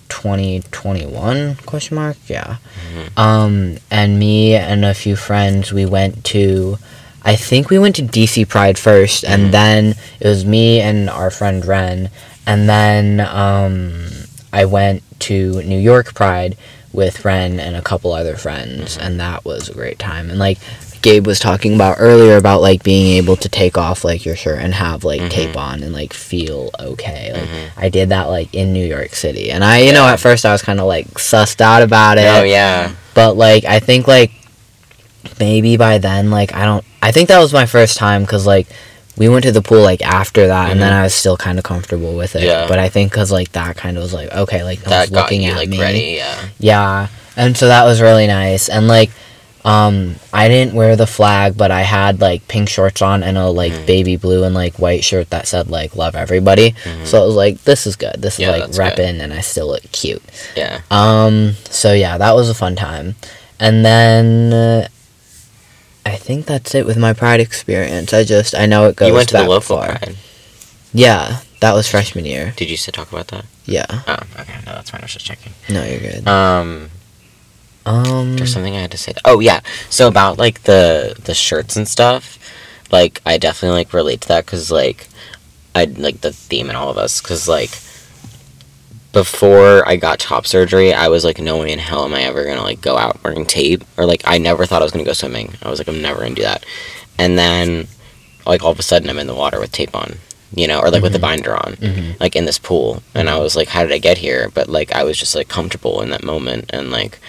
2021 0.10 1.56
question 1.66 1.96
mark 1.96 2.18
yeah 2.28 2.58
Mhm. 2.94 3.18
um 3.18 3.78
and 3.90 4.20
me 4.20 4.56
and 4.56 4.86
a 4.86 4.94
few 4.94 5.16
friends 5.16 5.74
we 5.74 5.86
went 5.86 6.24
to 6.26 6.78
i 7.24 7.36
think 7.36 7.70
we 7.70 7.80
went 7.80 7.96
to 7.96 8.04
dc 8.04 8.48
pride 8.50 8.76
1st 8.78 9.24
Mhm. 9.24 9.30
and 9.34 9.54
then 9.54 9.96
it 10.20 10.28
was 10.28 10.46
me 10.46 10.80
and 10.82 11.10
our 11.10 11.32
friend 11.32 11.66
ren 11.66 12.10
and 12.46 12.70
then 12.70 13.20
um 13.22 14.04
i 14.52 14.64
went 14.66 15.02
to 15.20 15.62
new 15.64 15.80
york 15.80 16.14
pride 16.14 16.56
with 16.92 17.26
ren 17.26 17.60
and 17.60 17.76
a 17.76 17.82
couple 17.82 18.14
other 18.14 18.36
friends 18.36 18.98
Mhm. 18.98 19.06
and 19.06 19.20
that 19.20 19.44
was 19.46 19.70
a 19.70 19.74
great 19.74 19.98
time 20.00 20.30
and 20.30 20.40
like 20.40 20.60
gabe 21.04 21.28
was 21.28 21.38
talking 21.40 21.76
about 21.76 21.98
earlier 22.00 22.36
about 22.38 22.62
like 22.62 22.82
being 22.84 23.16
able 23.18 23.36
to 23.36 23.48
take 23.48 23.78
off 23.78 24.04
like 24.04 24.26
your 24.26 24.36
shirt 24.36 24.60
and 24.60 24.74
have 24.74 25.04
like 25.04 25.22
Mhm. 25.22 25.30
tape 25.30 25.56
on 25.58 25.84
and 25.84 25.94
like 25.94 26.14
feel 26.14 26.72
okay 26.80 27.32
like 27.34 27.44
Mhm. 27.50 27.70
i 27.78 27.90
did 27.90 28.10
that 28.10 28.24
like 28.30 28.54
in 28.56 28.74
new 28.74 28.86
york 28.86 29.14
city 29.14 29.52
and 29.52 29.64
i 29.64 29.78
you 29.80 29.92
know 29.94 30.08
at 30.08 30.20
first 30.20 30.46
i 30.46 30.52
was 30.52 30.62
kind 30.64 30.80
of 30.80 30.88
like 30.88 31.08
sussed 31.16 31.62
out 31.62 31.82
about 31.84 32.18
it 32.18 32.26
Oh 32.28 32.44
yeah. 32.44 32.92
but 33.14 33.38
like 33.38 33.64
I 33.66 33.80
think 33.80 34.08
like 34.08 34.32
maybe 35.40 35.78
by 35.78 35.98
then 35.98 36.30
like 36.32 36.54
I 36.54 36.66
don't 36.66 36.84
I 37.02 37.12
think 37.12 37.30
that 37.30 37.40
was 37.40 37.54
my 37.54 37.66
first 37.66 37.98
time 37.98 38.22
because 38.24 38.46
like 38.46 38.68
we 39.16 39.30
went 39.30 39.44
to 39.44 39.52
the 39.52 39.62
pool 39.62 39.82
like 39.82 40.02
after 40.02 40.48
that 40.48 40.72
and 40.72 40.82
then 40.82 40.92
Mhm. 40.92 40.96
I 41.00 41.04
was 41.04 41.14
still 41.14 41.38
kind 41.38 41.58
of 41.60 41.64
comfortable 41.64 42.16
with 42.16 42.36
it 42.36 42.44
Yeah. 42.44 42.66
but 42.68 42.80
I 42.80 42.90
think 42.90 43.12
because 43.12 43.32
like 43.32 43.52
that 43.54 43.78
kind 43.78 43.98
of 43.98 44.04
was 44.04 44.14
like 44.14 44.32
okay 44.34 44.64
like 44.64 44.84
no 44.84 44.90
That 44.90 45.12
got 45.12 45.24
looking 45.24 45.44
you 45.44 45.52
at 45.52 45.58
like 45.58 45.70
me 45.70 45.80
ready. 45.80 46.16
Yeah. 46.18 46.36
yeah 46.60 47.08
and 47.38 47.56
so 47.58 47.68
that 47.68 47.84
was 47.86 48.02
really 48.02 48.28
nice 48.28 48.70
and 48.70 48.88
like 48.88 49.12
Um, 49.66 50.16
I 50.34 50.50
didn't 50.50 50.74
wear 50.76 50.96
the 50.98 51.08
flag, 51.08 51.56
but 51.58 51.72
I 51.72 51.82
had 51.84 52.20
like 52.20 52.48
pink 52.50 52.68
shorts 52.68 53.02
on 53.02 53.24
and 53.24 53.38
a 53.38 53.48
like 53.48 53.72
Mhm. 53.72 53.86
baby 53.86 54.16
blue 54.18 54.44
and 54.44 54.54
like 54.54 54.78
white 54.78 55.04
shirt 55.06 55.30
that 55.30 55.48
said 55.48 55.70
like 55.70 55.96
love 55.96 56.16
everybody. 56.16 56.72
Mhm. 56.84 57.06
So 57.08 57.24
it 57.24 57.28
was 57.28 57.36
like 57.36 57.64
this 57.64 57.88
is 57.88 57.96
good. 57.96 58.16
This 58.22 58.40
is 58.40 58.48
like 58.48 58.64
repping 58.72 59.22
and 59.22 59.34
I 59.34 59.40
still 59.42 59.68
look 59.68 59.90
cute. 59.94 60.22
Yeah. 60.56 60.82
Um, 60.92 61.56
so 61.70 61.94
yeah, 61.94 62.18
that 62.18 62.36
was 62.36 62.50
a 62.50 62.54
fun 62.54 62.76
time. 62.76 63.16
And 63.60 63.86
then 63.86 64.52
uh, 64.52 64.88
I 66.06 66.18
think 66.18 66.46
that's 66.46 66.76
it 66.76 66.86
with 66.86 66.98
my 66.98 67.14
pride 67.14 67.40
experience. 67.40 68.14
I 68.14 68.26
just 68.26 68.54
I 68.56 68.66
know 68.66 68.88
it 68.90 68.98
goes 68.98 69.08
you 69.08 69.14
went 69.14 69.30
to 69.30 69.38
the 69.38 69.44
local 69.44 69.78
far. 69.78 69.98
pride. 69.98 70.18
Yeah, 70.94 71.38
that 71.62 71.74
was 71.74 71.88
freshman 71.88 72.26
year. 72.26 72.54
Did 72.58 72.70
you 72.70 72.76
still 72.78 72.92
talk 72.92 73.12
about 73.12 73.30
that? 73.30 73.46
Yeah. 73.66 73.86
Oh, 73.90 74.18
okay. 74.42 74.56
No, 74.66 74.74
that's 74.74 74.90
fine. 74.90 75.00
I 75.02 75.06
was 75.06 75.14
just 75.14 75.26
checking. 75.26 75.54
No, 75.70 75.84
you're 75.86 76.00
good. 76.02 76.28
Um, 76.28 76.90
Um, 77.86 78.36
there's 78.38 78.54
something 78.54 78.76
I 78.76 78.82
had 78.82 78.92
to 78.92 78.98
say. 78.98 79.14
Oh 79.26 79.40
yeah. 79.40 79.60
So 79.90 80.08
about 80.08 80.38
like 80.38 80.64
the 80.64 81.16
the 81.24 81.34
shirts 81.34 81.76
and 81.76 81.88
stuff, 81.88 82.38
like 82.92 83.22
I 83.26 83.38
definitely 83.38 83.78
like 83.80 83.94
relate 83.94 84.22
to 84.22 84.28
that 84.30 84.46
because 84.46 84.72
like 84.72 85.08
I 85.76 85.86
like 85.86 86.22
the 86.22 86.32
theme 86.32 86.70
in 86.70 86.76
all 86.76 86.90
of 86.90 86.98
us 86.98 87.22
because 87.22 87.48
like 87.48 87.72
before 89.12 89.88
I 89.88 89.96
got 89.96 90.20
top 90.20 90.48
surgery, 90.48 90.92
I 90.94 91.08
was 91.08 91.24
like, 91.24 91.40
no 91.40 91.60
way 91.60 91.72
in 91.72 91.80
hell 91.80 92.04
am 92.06 92.14
I 92.14 92.22
ever 92.24 92.44
gonna 92.46 92.64
like 92.64 92.82
go 92.82 92.98
out 92.98 93.24
wearing 93.24 93.46
tape 93.46 93.84
or 93.98 94.06
like 94.06 94.22
I 94.26 94.38
never 94.40 94.66
thought 94.66 94.82
I 94.82 94.86
was 94.86 94.92
gonna 94.92 95.04
go 95.06 95.14
swimming. 95.14 95.54
I 95.62 95.70
was 95.70 95.80
like, 95.80 95.88
I'm 95.88 96.02
never 96.02 96.22
gonna 96.22 96.36
do 96.36 96.42
that. 96.44 96.66
And 97.20 97.38
then 97.38 97.88
like 98.46 98.64
all 98.64 98.72
of 98.72 98.80
a 98.80 98.84
sudden 98.84 99.10
I'm 99.10 99.20
in 99.20 99.28
the 99.28 99.36
water 99.36 99.60
with 99.60 99.72
tape 99.72 99.96
on, 99.96 100.16
you 100.56 100.68
know, 100.68 100.80
or 100.80 100.90
like 100.90 101.04
with 101.04 101.14
the 101.14 101.20
Mhm. 101.20 101.22
binder 101.22 101.56
on, 101.56 101.74
mhm. 101.76 102.20
like 102.20 102.36
in 102.36 102.46
this 102.46 102.58
pool. 102.58 103.04
And 103.14 103.30
I 103.30 103.38
was 103.38 103.56
like, 103.56 103.68
how 103.68 103.84
did 103.84 103.92
I 103.92 104.00
get 104.00 104.18
here? 104.18 104.50
But 104.54 104.68
like 104.68 104.92
I 104.94 105.04
was 105.04 105.18
just 105.18 105.36
like 105.36 105.48
comfortable 105.48 106.02
in 106.02 106.10
that 106.10 106.24
moment 106.24 106.72
and 106.74 106.90
like 106.90 107.20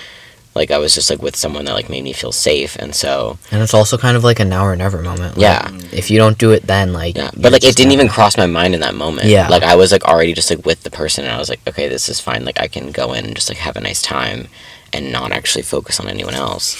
like 0.55 0.71
I 0.71 0.79
was 0.79 0.95
just 0.95 1.11
like 1.11 1.21
with 1.21 1.37
someone 1.37 1.65
that 1.65 1.75
like 1.75 1.91
made 1.91 2.05
me 2.05 2.13
feel 2.13 2.33
safe 2.33 2.77
and 2.77 2.95
so 2.95 3.39
And 3.51 3.63
it's 3.63 3.75
also 3.75 3.99
kind 3.99 4.17
of 4.17 4.25
like 4.25 4.39
a 4.41 4.45
now 4.45 4.65
or 4.65 4.77
never 4.77 5.03
moment. 5.03 5.37
Like, 5.37 5.43
yeah. 5.43 5.71
If 5.93 6.11
you 6.11 6.19
don't 6.19 6.39
do 6.39 6.53
it 6.53 6.67
then, 6.67 6.93
like 6.93 7.17
Yeah, 7.17 7.31
but 7.37 7.53
like 7.53 7.65
it 7.65 7.77
didn't 7.77 7.93
even 7.93 8.09
cross 8.09 8.37
my 8.37 8.47
mind 8.47 8.75
in 8.75 8.81
that 8.81 8.95
moment. 8.95 9.29
Yeah. 9.29 9.49
like 9.49 9.63
I 9.63 9.75
was 9.75 9.93
like 9.93 10.05
already 10.05 10.33
just 10.33 10.51
like 10.51 10.65
with 10.65 10.83
the 10.83 10.91
person, 10.91 11.25
and 11.25 11.35
I 11.35 11.39
was 11.39 11.49
like, 11.49 11.61
okay, 11.67 11.89
this 11.89 12.09
is 12.09 12.21
fine. 12.21 12.45
Like 12.45 12.61
I 12.61 12.69
can 12.69 12.93
go 12.93 13.13
in 13.13 13.25
and 13.25 13.35
just 13.35 13.49
like 13.49 13.59
have 13.59 13.77
a 13.77 13.81
nice 13.81 14.01
time, 14.03 14.49
and 14.93 15.13
not 15.13 15.33
actually 15.33 15.63
focus 15.63 15.99
on 16.01 16.09
anyone 16.09 16.35
else. 16.35 16.77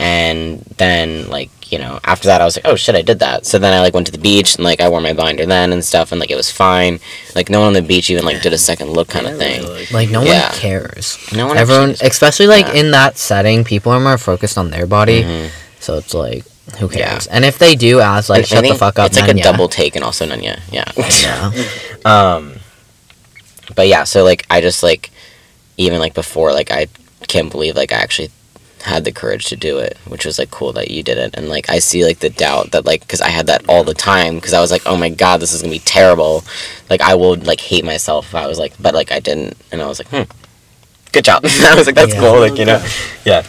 And 0.00 0.60
then 0.78 1.28
like 1.28 1.50
you 1.72 1.78
know 1.78 1.98
after 2.04 2.28
that, 2.28 2.40
I 2.40 2.44
was 2.44 2.56
like, 2.56 2.66
oh 2.66 2.76
shit, 2.76 2.94
I 2.94 3.02
did 3.02 3.18
that. 3.18 3.44
So 3.46 3.58
then 3.58 3.72
I 3.74 3.80
like 3.80 3.94
went 3.94 4.06
to 4.06 4.12
the 4.12 4.18
beach 4.18 4.54
and 4.54 4.64
like 4.64 4.80
I 4.80 4.88
wore 4.88 5.00
my 5.00 5.12
binder 5.12 5.44
then 5.44 5.72
and 5.72 5.84
stuff, 5.84 6.12
and 6.12 6.20
like 6.20 6.30
it 6.30 6.36
was 6.36 6.50
fine. 6.50 7.00
Like 7.34 7.50
no 7.50 7.58
one 7.60 7.68
on 7.68 7.72
the 7.74 7.82
beach 7.82 8.08
even 8.10 8.24
like 8.24 8.40
did 8.40 8.52
a 8.52 8.58
second 8.58 8.90
look 8.90 9.08
kind 9.08 9.26
of 9.26 9.36
thing. 9.38 9.66
like- 9.68 9.90
Like 9.92 10.10
no 10.10 10.22
Yeah. 10.22 10.48
one 10.50 10.58
cares. 10.58 11.18
No 11.34 11.48
one 11.48 11.56
Everyone, 11.58 11.90
actually- 11.90 12.08
especially 12.08 12.46
like 12.46 12.66
Yeah. 12.68 12.80
in 12.80 12.90
that 12.92 13.18
setting, 13.18 13.64
people 13.64 13.90
are 13.92 14.00
more 14.00 14.18
focused 14.18 14.56
on 14.56 14.70
their 14.70 14.86
body. 14.86 15.24
Mhm. 15.24 15.48
So 15.80 15.96
it's 15.98 16.14
like, 16.14 16.44
who 16.78 16.88
Yeah. 16.92 17.08
cares? 17.10 17.26
And 17.26 17.44
if 17.44 17.58
they 17.58 17.74
do 17.74 18.00
ask, 18.00 18.28
like, 18.28 18.38
And 18.40 18.48
shut 18.48 18.64
the 18.64 18.74
fuck 18.76 18.98
up. 18.98 19.06
It's 19.08 19.16
like 19.18 19.26
then 19.26 19.38
a 19.40 19.42
double 19.42 19.68
take 19.68 19.96
and 19.96 20.04
also 20.04 20.24
none 20.26 20.42
yeah. 20.42 20.58
Yeah. 20.70 20.90
Yeah. 20.96 21.50
Um, 22.04 22.60
but 23.74 23.88
yeah, 23.88 24.04
so 24.04 24.22
like 24.24 24.46
I 24.48 24.60
just 24.60 24.82
like 24.82 25.10
even 25.76 25.98
like 25.98 26.14
before 26.14 26.52
like 26.52 26.70
I 26.70 26.86
can't 27.26 27.50
believe 27.50 27.74
like 27.76 27.92
I 27.92 27.96
actually 27.96 28.30
had 28.82 29.04
the 29.04 29.12
courage 29.12 29.46
to 29.46 29.56
do 29.56 29.78
it, 29.78 29.96
which 30.06 30.24
was 30.24 30.38
like 30.38 30.50
cool 30.50 30.72
that 30.74 30.90
you 30.90 31.02
did 31.02 31.18
it. 31.18 31.34
And 31.34 31.48
like 31.48 31.68
I 31.70 31.78
see 31.78 32.04
like 32.04 32.18
the 32.20 32.30
doubt 32.30 32.70
that 32.72 32.84
like 32.86 33.00
because 33.00 33.20
I 33.20 33.28
had 33.30 33.46
that 33.46 33.68
all 33.68 33.84
the 33.84 33.94
time 33.94 34.36
because 34.36 34.52
I 34.54 34.60
was 34.60 34.70
like, 34.70 34.82
oh 34.86 34.96
my 34.96 35.08
god, 35.08 35.40
this 35.40 35.52
is 35.52 35.62
gonna 35.62 35.72
be 35.72 35.78
terrible. 35.80 36.44
Like 36.90 37.00
I 37.00 37.14
would 37.14 37.46
like 37.46 37.60
hate 37.60 37.84
myself 37.84 38.26
if 38.28 38.34
I 38.34 38.46
was 38.46 38.58
like, 38.58 38.74
but 38.80 38.94
like 38.94 39.10
I 39.12 39.20
didn't, 39.20 39.56
and 39.72 39.82
I 39.82 39.86
was 39.86 39.98
like, 40.00 40.08
hmm, 40.08 40.30
good 41.12 41.24
job. 41.24 41.42
I 41.44 41.74
was 41.76 41.86
like, 41.86 41.94
that's 41.96 42.14
Yeah. 42.14 42.20
cool, 42.20 42.40
like 42.40 42.58
you 42.58 42.64
know, 42.64 42.84
yeah. 43.24 43.44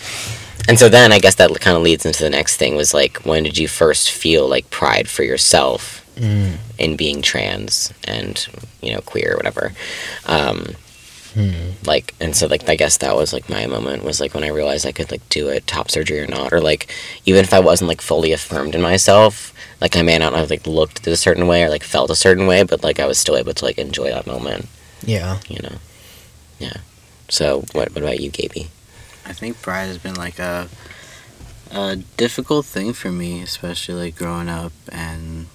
And 0.68 0.78
so 0.78 0.88
then 0.90 1.12
I 1.12 1.20
guess 1.20 1.36
that 1.36 1.50
kind 1.62 1.76
of 1.78 1.82
leads 1.84 2.06
into 2.06 2.22
the 2.24 2.30
next 2.30 2.58
thing 2.58 2.76
was 2.76 2.94
like 2.94 3.18
when 3.26 3.44
did 3.44 3.58
you 3.58 3.68
first 3.68 4.12
feel 4.12 4.48
like 4.48 4.70
pride 4.70 5.10
for 5.10 5.24
yourself 5.24 5.96
Mm. 6.16 6.58
in 6.78 6.98
being 6.98 7.22
trans 7.22 7.94
and 8.04 8.46
you 8.82 8.92
know 8.94 9.00
queer 9.00 9.36
or 9.36 9.38
whatever 9.38 9.72
um 10.26 10.66
Hmm. 11.40 11.72
like 11.86 12.14
and 12.20 12.36
so 12.36 12.48
like 12.48 12.68
i 12.68 12.76
guess 12.76 12.98
that 12.98 13.16
was 13.16 13.32
like 13.32 13.48
my 13.50 13.66
moment 13.66 14.04
was 14.04 14.20
like 14.20 14.34
when 14.34 14.44
i 14.44 14.50
realized 14.50 14.86
i 14.86 14.92
could 14.92 15.10
like 15.10 15.28
do 15.30 15.48
it 15.48 15.66
top 15.68 15.90
surgery 15.90 16.20
or 16.20 16.28
not 16.28 16.52
or 16.52 16.60
like 16.60 16.92
even 17.26 17.46
if 17.46 17.54
i 17.54 17.60
wasn't 17.60 17.88
like 17.88 18.02
fully 18.02 18.34
affirmed 18.34 18.76
in 18.76 18.82
myself 18.82 19.54
like 19.80 19.96
i 19.96 20.02
may 20.02 20.18
not 20.18 20.34
have 20.34 20.50
like 20.50 20.68
looked 20.68 21.08
a 21.08 21.16
certain 21.16 21.48
way 21.48 21.64
or 21.64 21.70
like 21.70 21.84
felt 21.84 22.10
a 22.10 22.16
certain 22.16 22.46
way 22.46 22.64
but 22.64 22.84
like 22.84 23.00
i 23.00 23.06
was 23.06 23.18
still 23.18 23.38
able 23.38 23.54
to 23.54 23.64
like 23.64 23.78
enjoy 23.78 24.10
that 24.10 24.28
moment 24.28 24.68
Yeah. 25.04 25.40
you 25.48 25.60
know 25.62 25.78
yeah 26.60 26.78
so 27.30 27.62
what, 27.72 27.94
what 27.94 28.04
about 28.04 28.20
you 28.20 28.30
gaby 28.30 28.68
I 29.26 29.34
think 29.34 29.62
pride 29.62 29.86
has 29.86 30.00
been 30.00 30.16
like 30.16 30.40
a 30.40 30.68
a 31.72 31.98
difficult 32.18 32.66
thing 32.66 32.94
for 32.94 33.12
me, 33.12 33.44
especially 33.44 33.94
like 33.94 34.16
growing 34.18 34.50
up 34.50 34.72
and 34.92 35.46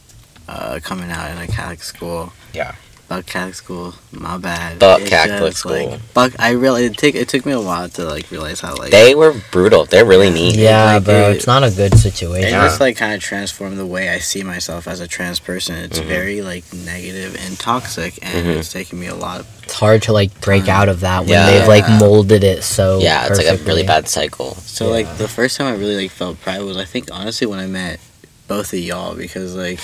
uh, 0.48 0.78
coming 0.80 1.10
out 1.10 1.28
in 1.32 1.38
a 1.38 1.48
Catholic 1.48 1.82
school. 1.82 2.32
Yeah. 2.52 2.76
Buck 3.16 3.26
Catholic 3.26 3.54
school, 3.54 3.94
my 4.10 4.36
bad. 4.38 4.78
Buck 4.80 5.00
It's 5.02 5.10
Catholic 5.10 5.52
just, 5.52 5.64
like, 5.66 5.84
school. 5.86 5.98
Buck. 6.14 6.32
I 6.38 6.50
really 6.50 6.86
it 6.86 6.98
took 6.98 7.14
it 7.14 7.28
took 7.28 7.46
me 7.46 7.52
a 7.52 7.60
while 7.60 7.88
to 7.90 8.04
like 8.04 8.28
realize 8.30 8.58
how 8.60 8.74
like 8.76 8.90
they 8.90 9.14
were 9.14 9.34
brutal 9.52 9.84
they're 9.84 10.04
really 10.04 10.30
neat 10.30 10.56
Yeah, 10.56 10.94
like, 10.94 11.04
bro. 11.04 11.28
dude, 11.28 11.36
It's 11.36 11.46
not 11.46 11.62
a 11.62 11.70
good 11.70 11.94
it 11.94 11.98
situation. 11.98 12.50
Yeah. 12.50 12.64
just 12.64 12.80
like 12.80 12.96
kind 12.96 13.14
of 13.14 13.20
transformed 13.20 13.78
the 13.78 13.86
way 13.86 14.08
I 14.08 14.18
see 14.18 14.42
myself 14.42 14.88
as 14.88 14.98
a 15.00 15.06
trans 15.06 15.38
person. 15.38 15.76
It's 15.76 16.00
Mhm. 16.00 16.06
very 16.06 16.42
like 16.42 16.64
negative 16.72 17.36
and 17.46 17.56
toxic, 17.58 18.18
and 18.22 18.46
Mhm. 18.46 18.56
it's 18.58 18.72
taken 18.72 18.98
me 18.98 19.06
a 19.06 19.14
lot. 19.14 19.44
It's 19.62 19.74
hard 19.74 20.02
to 20.02 20.12
like 20.12 20.40
break 20.40 20.64
Time. 20.66 20.76
out 20.82 20.88
of 20.88 21.00
that 21.00 21.20
when 21.20 21.28
Yeah. 21.30 21.46
they've 21.50 21.68
like 21.68 21.88
molded 21.88 22.42
it 22.42 22.64
so. 22.64 22.98
yeah 23.00 23.26
it's 23.26 23.38
like 23.38 23.46
a 23.46 23.56
really 23.64 23.84
bad 23.84 24.08
cycle 24.08 24.56
So 24.66 24.86
Yeah. 24.86 24.90
like 24.92 25.18
the 25.18 25.28
first 25.28 25.56
time 25.56 25.68
I 25.68 25.76
really 25.76 25.96
like 25.96 26.10
felt 26.10 26.40
pride 26.42 26.62
was 26.62 26.76
I 26.76 26.84
think 26.84 27.08
honestly 27.12 27.46
when 27.46 27.60
I 27.60 27.66
met 27.66 28.00
both 28.48 28.72
of 28.72 28.78
y'all 28.80 29.14
because 29.14 29.54
like 29.54 29.78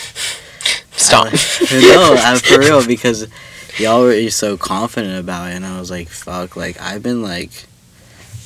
stop 1.01 1.27
I- 1.27 1.81
no, 1.81 2.15
I'm 2.19 2.39
for 2.39 2.59
real 2.59 2.87
because 2.87 3.27
y'all 3.79 4.03
were 4.03 4.31
so 4.31 4.57
confident 4.57 5.19
about 5.19 5.51
it, 5.51 5.55
and 5.57 5.65
I 5.67 5.79
was 5.81 5.91
like, 5.91 6.09
"Fuck!" 6.09 6.57
Like 6.57 6.81
I've 6.81 7.03
been 7.03 7.23
like 7.23 7.51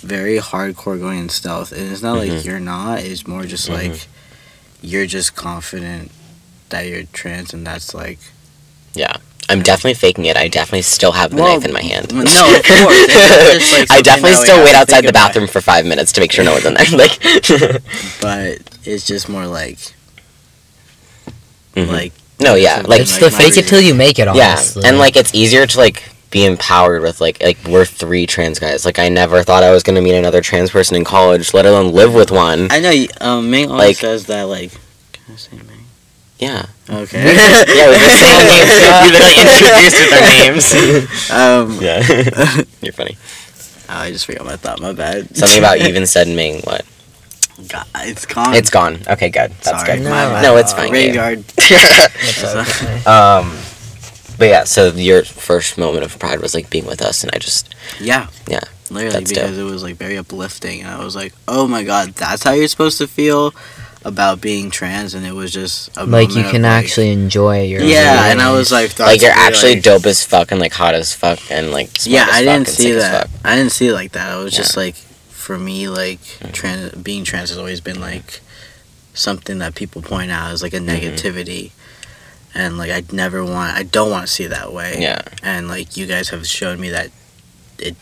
very 0.01 0.39
hardcore 0.39 0.99
going 1.01 1.19
in 1.19 1.29
stealth, 1.29 1.73
and 1.73 1.91
it's 1.91 2.03
not 2.03 2.17
Mhm. 2.19 2.35
like 2.37 2.45
you're 2.45 2.61
not. 2.61 3.01
It's 3.01 3.27
more 3.27 3.45
just 3.45 3.69
Mhm. 3.69 3.75
like 3.93 4.07
you're 4.83 5.07
just 5.07 5.35
confident 5.35 6.11
that 6.69 6.87
you're 6.87 7.05
trans, 7.13 7.53
and 7.55 7.67
that's 7.67 7.95
like 7.95 8.19
Yeah. 8.95 9.17
I'm 9.51 9.61
definitely 9.61 9.93
faking 9.95 10.25
it. 10.25 10.39
I 10.39 10.49
definitely 10.49 10.81
still 10.83 11.13
have 11.13 11.31
the 11.31 11.37
Well, 11.37 11.55
knife 11.55 11.67
in 11.67 11.73
my 11.75 11.83
hand. 11.83 12.15
no, 12.15 12.21
of 12.23 12.27
course. 12.65 13.09
Like, 13.73 13.91
I 13.91 14.01
definitely 14.03 14.37
still 14.43 14.65
wait 14.65 14.75
outside 14.75 15.05
the 15.05 15.13
bathroom 15.13 15.49
for 15.49 15.61
five 15.61 15.85
minutes 15.85 16.13
to 16.13 16.21
make 16.23 16.33
sure 16.33 16.45
no 16.47 16.53
one's 16.53 16.65
in 16.65 16.73
there. 16.73 16.87
Like, 16.93 17.83
but 18.23 18.59
it's 18.85 19.05
just 19.07 19.29
more 19.29 19.47
like 19.47 19.79
Mhm. 21.77 21.89
like 21.89 22.13
no, 22.45 22.55
yeah, 22.55 22.75
something 22.77 22.91
like 22.91 23.01
It's 23.01 23.19
the 23.19 23.31
fake 23.31 23.57
it 23.57 23.67
till 23.67 23.81
you 23.81 23.95
make 23.95 24.19
it. 24.19 24.29
yeah, 24.35 24.53
Honestly. 24.53 24.83
and 24.85 24.99
like 24.99 25.17
it's 25.17 25.35
easier 25.35 25.67
to 25.67 25.79
like 25.79 26.03
be 26.31 26.45
empowered 26.45 27.03
with 27.03 27.21
like 27.21 27.43
like 27.43 27.59
we're 27.69 27.85
three 27.85 28.27
trans 28.27 28.59
guys. 28.59 28.85
Like 28.85 28.99
I 28.99 29.09
never 29.09 29.43
thought 29.43 29.63
I 29.63 29.71
was 29.71 29.83
gonna 29.83 30.01
meet 30.03 30.15
another 30.17 30.41
trans 30.41 30.71
person 30.71 30.97
in 30.97 31.05
college, 31.05 31.55
let 31.55 31.65
alone 31.67 31.93
live 31.93 32.13
with 32.15 32.31
one. 32.31 32.69
I 32.71 32.81
know. 32.81 32.93
Um, 33.21 33.51
Ming 33.51 33.71
always 33.71 33.87
Like- 33.89 33.97
says 33.97 34.27
that 34.27 34.43
like. 34.45 34.71
Can 35.13 35.35
I 35.35 35.37
say 35.37 35.57
Ming? 35.57 35.63
Yeah, 36.39 36.67
Okay. 36.91 37.23
yeah, 37.35 37.89
we 37.89 37.97
just 37.99 38.19
said 38.19 38.37
names. 38.51 38.75
You 39.05 39.13
literally 39.13 39.41
introduced 39.41 39.97
with 40.01 40.13
our 40.13 40.27
names. 40.27 41.31
um. 41.31 41.79
yeah, 41.81 42.65
you're 42.83 42.93
funny. 42.93 43.17
Oh, 43.89 43.99
I 43.99 44.11
just 44.11 44.27
forgot 44.27 44.45
my 44.45 44.57
thought. 44.57 44.81
My 44.81 44.93
bad. 44.93 45.35
Something 45.37 45.59
about 45.61 45.81
you 45.81 45.87
even 45.87 46.07
said 46.07 46.27
Ming. 46.27 46.61
What? 46.63 46.85
God, 47.69 47.87
it's 47.97 48.27
gone. 48.27 48.55
It's 48.55 48.71
gone. 48.71 48.99
Okay, 49.09 49.31
good. 49.31 49.53
That's 49.63 49.83
Sorry, 49.85 49.99
good. 49.99 50.05
No, 50.05 50.11
my. 50.11 50.43
No, 50.43 50.57
it's 50.57 50.73
fine, 50.73 50.93
Gabe. 50.93 51.15
Radar. 51.17 51.37
Um, 53.07 53.57
but 54.39 54.49
yeah, 54.49 54.65
so 54.65 54.89
your 54.89 55.23
first 55.25 55.79
moment 55.79 56.05
of 56.05 56.19
pride 56.19 56.41
was 56.41 56.55
like 56.55 56.69
being 56.71 56.87
with 56.87 57.01
us, 57.03 57.23
and 57.23 57.31
I 57.35 57.39
just 57.39 57.75
Yeah. 58.01 58.27
Yeah, 58.49 58.61
Literally, 58.91 59.13
that's 59.13 59.31
dope. 59.31 59.43
because 59.45 59.59
it 59.59 59.63
was 59.63 59.83
like 59.83 59.97
very 59.97 60.17
uplifting, 60.19 60.81
and 60.81 60.91
I 60.91 61.05
was 61.05 61.15
like, 61.15 61.33
"Oh 61.47 61.69
my 61.69 61.85
god, 61.85 62.15
that's 62.15 62.43
how 62.43 62.53
you're 62.53 62.67
supposed 62.69 62.99
to 62.99 63.07
feel 63.07 63.55
about 64.05 64.41
being 64.41 64.71
trans," 64.71 65.15
and 65.15 65.25
it 65.25 65.33
was 65.33 65.53
just 65.53 65.97
a 65.97 66.05
like 66.05 66.31
you 66.31 66.35
moment 66.37 66.47
of, 66.47 66.53
can 66.53 66.63
like- 66.63 66.85
actually 66.85 67.11
enjoy 67.13 67.63
your. 67.63 67.83
Yeah, 67.83 68.27
and 68.33 68.43
I 68.43 68.51
was 68.53 68.73
like, 68.73 68.99
like 68.99 69.23
you're 69.23 69.31
actually 69.31 69.75
like- 69.75 69.85
dope 69.85 70.07
as 70.07 70.25
fuck 70.25 70.51
and 70.51 70.61
like 70.61 70.73
hot 70.73 70.95
as 70.95 71.15
fuck 71.15 71.39
and 71.51 71.71
like 71.71 71.89
smart 71.91 72.07
Yeah, 72.13 72.23
as 72.23 72.29
I 72.29 72.33
fuck 72.33 72.41
didn't 72.41 72.57
and 72.57 72.69
see 72.69 72.83
sick 72.93 72.99
that. 73.01 73.31
I 73.45 73.55
didn't 73.57 73.73
see 73.73 73.89
it 73.89 73.93
like 73.93 74.13
that. 74.13 74.33
I 74.33 74.43
was 74.43 74.53
just 74.53 74.77
like, 74.77 74.97
for 75.45 75.59
me, 75.59 75.89
like 75.89 76.21
trans 76.53 76.95
being 76.95 77.23
trans 77.25 77.51
has 77.51 77.59
always 77.59 77.81
been 77.83 78.01
like 78.01 78.41
something 79.13 79.59
that 79.59 79.75
people 79.75 80.01
point 80.01 80.31
out 80.31 80.51
as 80.51 80.63
like 80.63 80.73
a 80.73 80.79
Mm-hmm. 80.79 80.89
negativity. 80.89 81.73
And 82.55 82.79
like 82.79 82.91
I 82.91 83.03
never 83.13 83.45
want, 83.45 83.77
I 83.77 83.83
don't 83.83 84.11
want 84.11 84.27
to 84.27 84.33
see 84.33 84.45
it 84.45 84.51
that 84.51 84.73
way. 84.73 84.97
Yeah, 85.01 85.21
and 85.43 85.69
like 85.69 85.97
you 85.97 86.07
guys 86.07 86.31
have 86.31 86.47
shown 86.47 86.81
me 86.81 86.89
that 86.91 87.11
it 87.79 87.97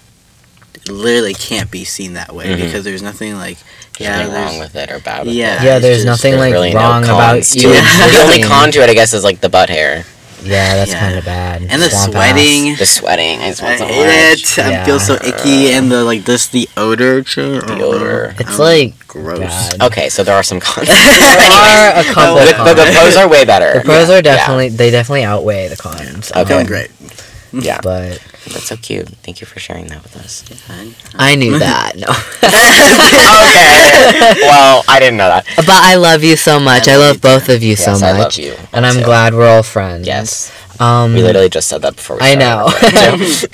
literally 0.88 1.34
can't 1.34 1.70
be 1.70 1.84
seen 1.84 2.14
that 2.14 2.34
way 2.34 2.46
Mhm. 2.46 2.56
because 2.60 2.84
there's 2.84 3.02
nothing 3.02 3.34
like 3.36 3.56
there's 3.98 4.08
yeah 4.10 4.18
nothing 4.18 4.34
wrong 4.34 4.46
there's, 4.58 4.58
with 4.74 4.76
it 4.76 4.90
or 4.92 4.98
bad 5.00 5.26
with 5.26 5.34
Yeah. 5.34 5.62
it. 5.62 5.64
Yeah, 5.64 5.78
there's 5.78 5.96
just- 5.98 6.06
nothing 6.06 6.32
There's 6.32 6.40
like 6.40 6.52
really 6.52 6.72
no 6.74 6.80
wrong 6.80 7.04
about 7.04 7.54
you. 7.54 7.70
it. 7.72 7.82
the 8.12 8.18
only 8.20 8.36
existing. 8.36 8.44
con 8.44 8.70
to 8.72 8.82
it, 8.82 8.90
I 8.90 8.94
guess, 8.94 9.12
is 9.14 9.24
like 9.24 9.40
the 9.40 9.48
butt 9.48 9.68
hair. 9.70 10.04
Yeah, 10.44 10.76
that's 10.76 10.90
Yeah. 10.92 11.00
kind 11.00 11.18
of 11.18 11.24
bad. 11.24 11.66
And 11.70 11.80
the 11.82 11.88
Swamp 11.90 12.12
sweating. 12.12 12.76
The 12.76 12.86
sweating. 12.86 13.40
I 13.40 13.48
I 13.48 13.52
sweat 13.52 13.78
so 13.78 13.86
hate 13.86 14.06
much. 14.06 14.58
it. 14.58 14.64
I 14.64 14.70
Yeah. 14.70 14.84
feel 14.84 14.98
so 15.00 15.14
icky, 15.24 15.72
and 15.72 15.90
the 15.90 16.04
like 16.04 16.24
this 16.24 16.46
the 16.46 16.68
odor. 16.76 17.22
too. 17.22 17.60
The 17.60 17.80
odor. 17.82 18.34
It's 18.38 18.58
like 18.58 18.94
gross. 19.06 19.38
bad. 19.38 19.82
Okay, 19.82 20.08
so 20.08 20.24
there 20.24 20.34
are 20.34 20.42
some 20.42 20.60
cons. 20.66 20.88
There 20.88 20.96
are 20.96 22.00
a 22.00 22.04
couple 22.12 22.34
the, 22.36 22.74
the, 22.74 22.74
the 22.84 22.90
pros 22.92 23.16
are 23.16 23.28
way 23.28 23.44
better. 23.44 23.74
The 23.78 23.84
pros 23.84 24.08
Yeah. 24.08 24.16
are 24.18 24.22
definitely 24.22 24.68
they 24.70 24.90
definitely 24.90 25.24
outweigh 25.24 25.68
the 25.68 25.76
cons. 25.76 26.32
Okay. 26.32 26.44
Feeling 26.44 26.66
Um, 26.66 26.66
great. 26.66 26.90
Yeah, 27.62 27.80
But 27.82 28.18
that's 28.46 28.64
so 28.64 28.76
cute. 28.76 29.08
Thank 29.22 29.40
you 29.42 29.46
for 29.46 29.60
sharing 29.60 29.86
that 29.88 30.02
with 30.02 30.16
us. 30.16 30.42
I 31.14 31.34
knew 31.34 31.58
that. 31.58 31.92
No. 31.96 32.06
okay. 32.42 32.48
well, 34.48 34.82
I 34.88 34.98
didn't 34.98 35.18
know 35.18 35.28
that. 35.28 35.44
but 35.56 35.68
I 35.68 35.96
love 35.96 36.24
you 36.24 36.36
so 36.36 36.58
much. 36.58 36.88
I 36.88 36.94
I, 36.94 36.96
love 36.96 37.20
both 37.20 37.50
of 37.50 37.62
you 37.62 37.76
so 37.76 37.90
yes, 37.92 38.00
much. 38.00 38.14
I 38.14 38.18
love 38.18 38.36
you. 38.38 38.54
And 38.72 38.86
I'm 38.86 38.94
too. 38.96 39.04
glad 39.04 39.34
we're 39.34 39.46
all 39.48 39.62
friends. 39.62 40.06
Yes. 40.06 40.50
Um 40.80 41.12
We 41.12 41.22
literally 41.22 41.50
just 41.50 41.68
said 41.68 41.82
that 41.82 41.96
before 41.96 42.16
we 42.16 42.22
I 42.22 42.34
know. 42.34 42.66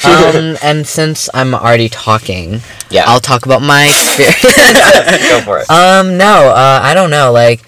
um 0.05 0.57
and 0.63 0.87
since 0.87 1.29
I'm 1.35 1.53
already 1.55 1.89
talking, 1.89 2.61
yeah. 2.91 3.05
I'll 3.07 3.21
talk 3.21 3.45
about 3.47 3.63
my 3.63 3.87
experience. 3.87 4.43
Go 5.29 5.41
for 5.43 5.59
it. 5.59 5.71
Um, 5.71 6.17
no, 6.17 6.51
uh, 6.51 6.81
I 6.83 6.95
don't 6.95 7.11
know. 7.11 7.33
Like, 7.33 7.61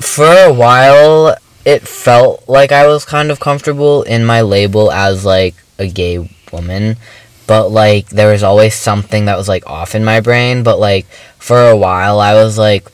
for 0.00 0.26
a 0.26 0.52
while, 0.52 1.36
it 1.66 1.86
felt 1.86 2.48
like 2.48 2.72
I 2.72 2.86
was 2.86 3.04
kind 3.04 3.30
of 3.30 3.40
comfortable 3.40 4.02
in 4.04 4.24
my 4.24 4.40
label 4.40 4.90
as, 4.90 5.24
like, 5.26 5.54
a 5.78 5.86
gay 5.88 6.16
woman. 6.52 6.96
But, 7.46 7.68
like, 7.68 8.08
there 8.08 8.30
was 8.32 8.42
always 8.42 8.74
something 8.74 9.26
that 9.26 9.36
was, 9.36 9.48
like, 9.48 9.66
off 9.66 9.94
in 9.94 10.04
my 10.04 10.20
brain. 10.20 10.62
But, 10.62 10.78
like, 10.78 11.06
for 11.38 11.68
a 11.68 11.76
while, 11.76 12.20
I 12.20 12.34
was, 12.34 12.56
like, 12.56 12.86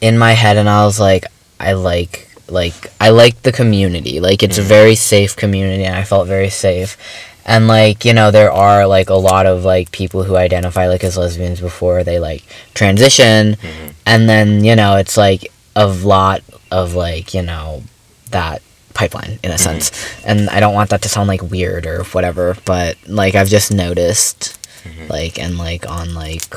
in 0.00 0.18
my 0.18 0.32
head 0.32 0.56
and 0.58 0.68
I 0.68 0.84
was, 0.84 1.00
like, 1.00 1.24
I 1.58 1.72
like. 1.72 2.26
Like 2.50 2.90
I 2.98 3.10
like 3.10 3.42
the 3.42 3.52
community. 3.52 4.20
Like 4.20 4.42
it's 4.42 4.56
a 4.56 4.62
Mhm. 4.62 4.72
very 4.78 4.94
safe 4.94 5.36
community 5.36 5.84
and 5.84 5.94
I 5.94 6.04
felt 6.04 6.26
very 6.26 6.48
safe. 6.48 6.96
And 7.44 7.68
like, 7.68 8.06
you 8.06 8.14
know, 8.14 8.30
there 8.30 8.50
are 8.50 8.86
like 8.86 9.10
a 9.10 9.20
lot 9.30 9.44
of 9.44 9.66
like 9.66 9.92
people 9.92 10.22
who 10.24 10.34
identify 10.34 10.88
like 10.88 11.04
as 11.04 11.18
lesbians 11.18 11.60
before 11.60 12.04
they 12.04 12.18
like 12.18 12.42
transition 12.72 13.58
Mhm. 13.60 13.92
and 14.06 14.30
then 14.30 14.64
you 14.64 14.74
know 14.76 14.96
it's 14.96 15.18
like 15.18 15.52
a 15.78 15.86
lot 15.86 16.40
of 16.70 16.94
like 16.94 17.26
you 17.34 17.42
know 17.42 17.82
that 18.30 18.60
pipeline 18.94 19.38
in 19.44 19.50
a 19.50 19.54
Mhm. 19.54 19.60
sense 19.68 19.92
and 20.24 20.50
i 20.50 20.58
don't 20.62 20.74
want 20.74 20.90
that 20.90 21.02
to 21.02 21.08
sound 21.08 21.28
like 21.28 21.42
weird 21.54 21.86
or 21.86 22.02
whatever 22.14 22.56
but 22.64 22.96
like 23.06 23.34
i've 23.38 23.48
just 23.48 23.70
noticed 23.72 24.40
Mhm. 24.84 25.08
like 25.08 25.38
and 25.38 25.56
like 25.56 25.88
on 25.88 26.14
like 26.14 26.48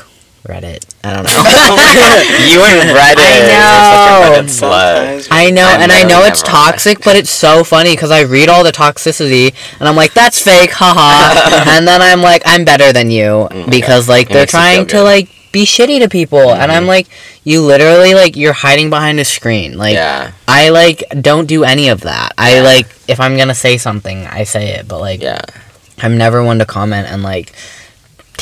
reddit 0.50 0.82
i 1.04 1.12
don't 1.14 1.22
know 1.28 1.30
you 2.50 2.58
and 2.66 2.90
Reddit. 2.98 3.30
I 3.30 4.42
You're 4.42 4.48
such 4.48 4.58
a 4.58 4.60
know. 4.60 4.68
Reddit. 4.68 5.28
I 5.30 5.50
know, 5.50 5.68
and 5.82 5.92
I 5.92 6.02
know 6.02 6.24
it's 6.24 6.42
never 6.42 6.56
read. 6.56 6.64
toxic, 6.64 7.04
but 7.04 7.14
it's 7.16 7.30
so 7.30 7.62
funny 7.64 7.92
because 7.94 8.10
I 8.10 8.22
read 8.22 8.48
all 8.48 8.64
the 8.64 8.72
toxicity, 8.72 9.54
and 9.78 9.88
I'm 9.88 9.94
like, 9.96 10.12
"That's 10.14 10.38
fake, 10.40 10.72
haha," 10.72 11.70
and 11.76 11.86
then 11.86 12.00
I'm 12.02 12.22
like, 12.22 12.42
"I'm 12.44 12.64
better 12.64 12.92
than 12.92 13.10
you," 13.10 13.48
Mm, 13.52 13.70
because 13.70 14.08
like 14.08 14.28
they're 14.28 14.42
makes 14.42 14.52
you 14.52 14.58
feel 14.58 14.66
trying 14.74 14.86
to 14.88 15.02
like 15.02 15.28
be 15.52 15.64
shitty 15.64 16.00
to 16.00 16.08
people, 16.08 16.52
and 16.52 16.72
I'm 16.72 16.84
Mhm. 16.84 16.88
like, 16.88 17.06
"You 17.44 17.62
literally 17.62 18.14
like 18.14 18.36
you're 18.36 18.52
hiding 18.54 18.90
behind 18.90 19.20
a 19.20 19.24
screen." 19.24 19.76
Like 19.78 19.94
yeah. 19.94 20.32
I 20.48 20.70
like 20.70 21.04
don't 21.20 21.46
do 21.46 21.62
any 21.64 21.88
of 21.88 22.00
that. 22.02 22.32
I 22.38 22.60
like 22.60 22.86
if 23.08 23.20
I'm 23.20 23.36
gonna 23.36 23.54
say 23.54 23.76
something, 23.78 24.26
I 24.26 24.44
say 24.44 24.68
it, 24.70 24.88
but 24.88 24.98
like 25.00 25.20
Yeah. 25.22 25.42
I'm 26.02 26.16
never 26.18 26.42
one 26.42 26.58
to 26.58 26.64
comment 26.64 27.06
and 27.10 27.22
like 27.22 27.52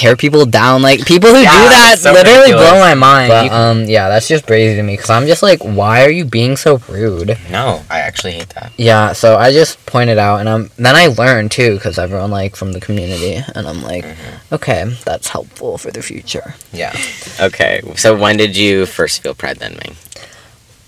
tear 0.00 0.16
people 0.16 0.46
down. 0.46 0.80
Like 0.82 1.04
people 1.04 1.28
who 1.30 1.42
Yeah, 1.42 1.52
do 1.52 1.68
that 1.68 1.96
so 2.00 2.12
literally 2.12 2.52
ridiculous. 2.52 2.70
blow 2.70 2.80
my 2.80 2.94
mind. 2.94 3.28
But, 3.28 3.44
You- 3.44 3.50
um, 3.52 3.84
yeah, 3.84 4.08
that's 4.08 4.26
just 4.26 4.46
crazy 4.46 4.74
to 4.76 4.82
me 4.82 4.94
because 4.96 5.10
I'm 5.10 5.26
just 5.26 5.42
like, 5.42 5.60
why 5.62 6.04
are 6.04 6.10
you 6.10 6.24
being 6.24 6.56
so 6.56 6.78
rude? 6.88 7.36
No, 7.50 7.82
I 7.90 8.00
actually 8.00 8.32
hate 8.32 8.48
that. 8.56 8.72
Yeah, 8.76 9.12
so 9.12 9.36
I 9.36 9.52
just 9.52 9.84
pointed 9.86 10.18
out, 10.18 10.40
and 10.40 10.48
I'm 10.48 10.70
then 10.78 10.96
I 10.96 11.08
learned 11.08 11.50
too 11.52 11.74
because 11.74 11.98
everyone 11.98 12.30
like 12.30 12.56
from 12.56 12.72
the 12.72 12.80
community, 12.80 13.44
and 13.54 13.68
I'm 13.68 13.82
like, 13.82 14.04
Mhm. 14.04 14.52
okay, 14.52 14.96
that's 15.04 15.28
helpful 15.28 15.76
for 15.78 15.90
the 15.90 16.02
future. 16.02 16.54
Yeah. 16.72 16.96
Okay. 17.38 17.82
So 17.96 18.16
when 18.16 18.36
did 18.38 18.56
you 18.56 18.86
first 18.86 19.22
feel 19.22 19.34
pride 19.34 19.58
then, 19.58 19.76
Ming? 19.84 19.96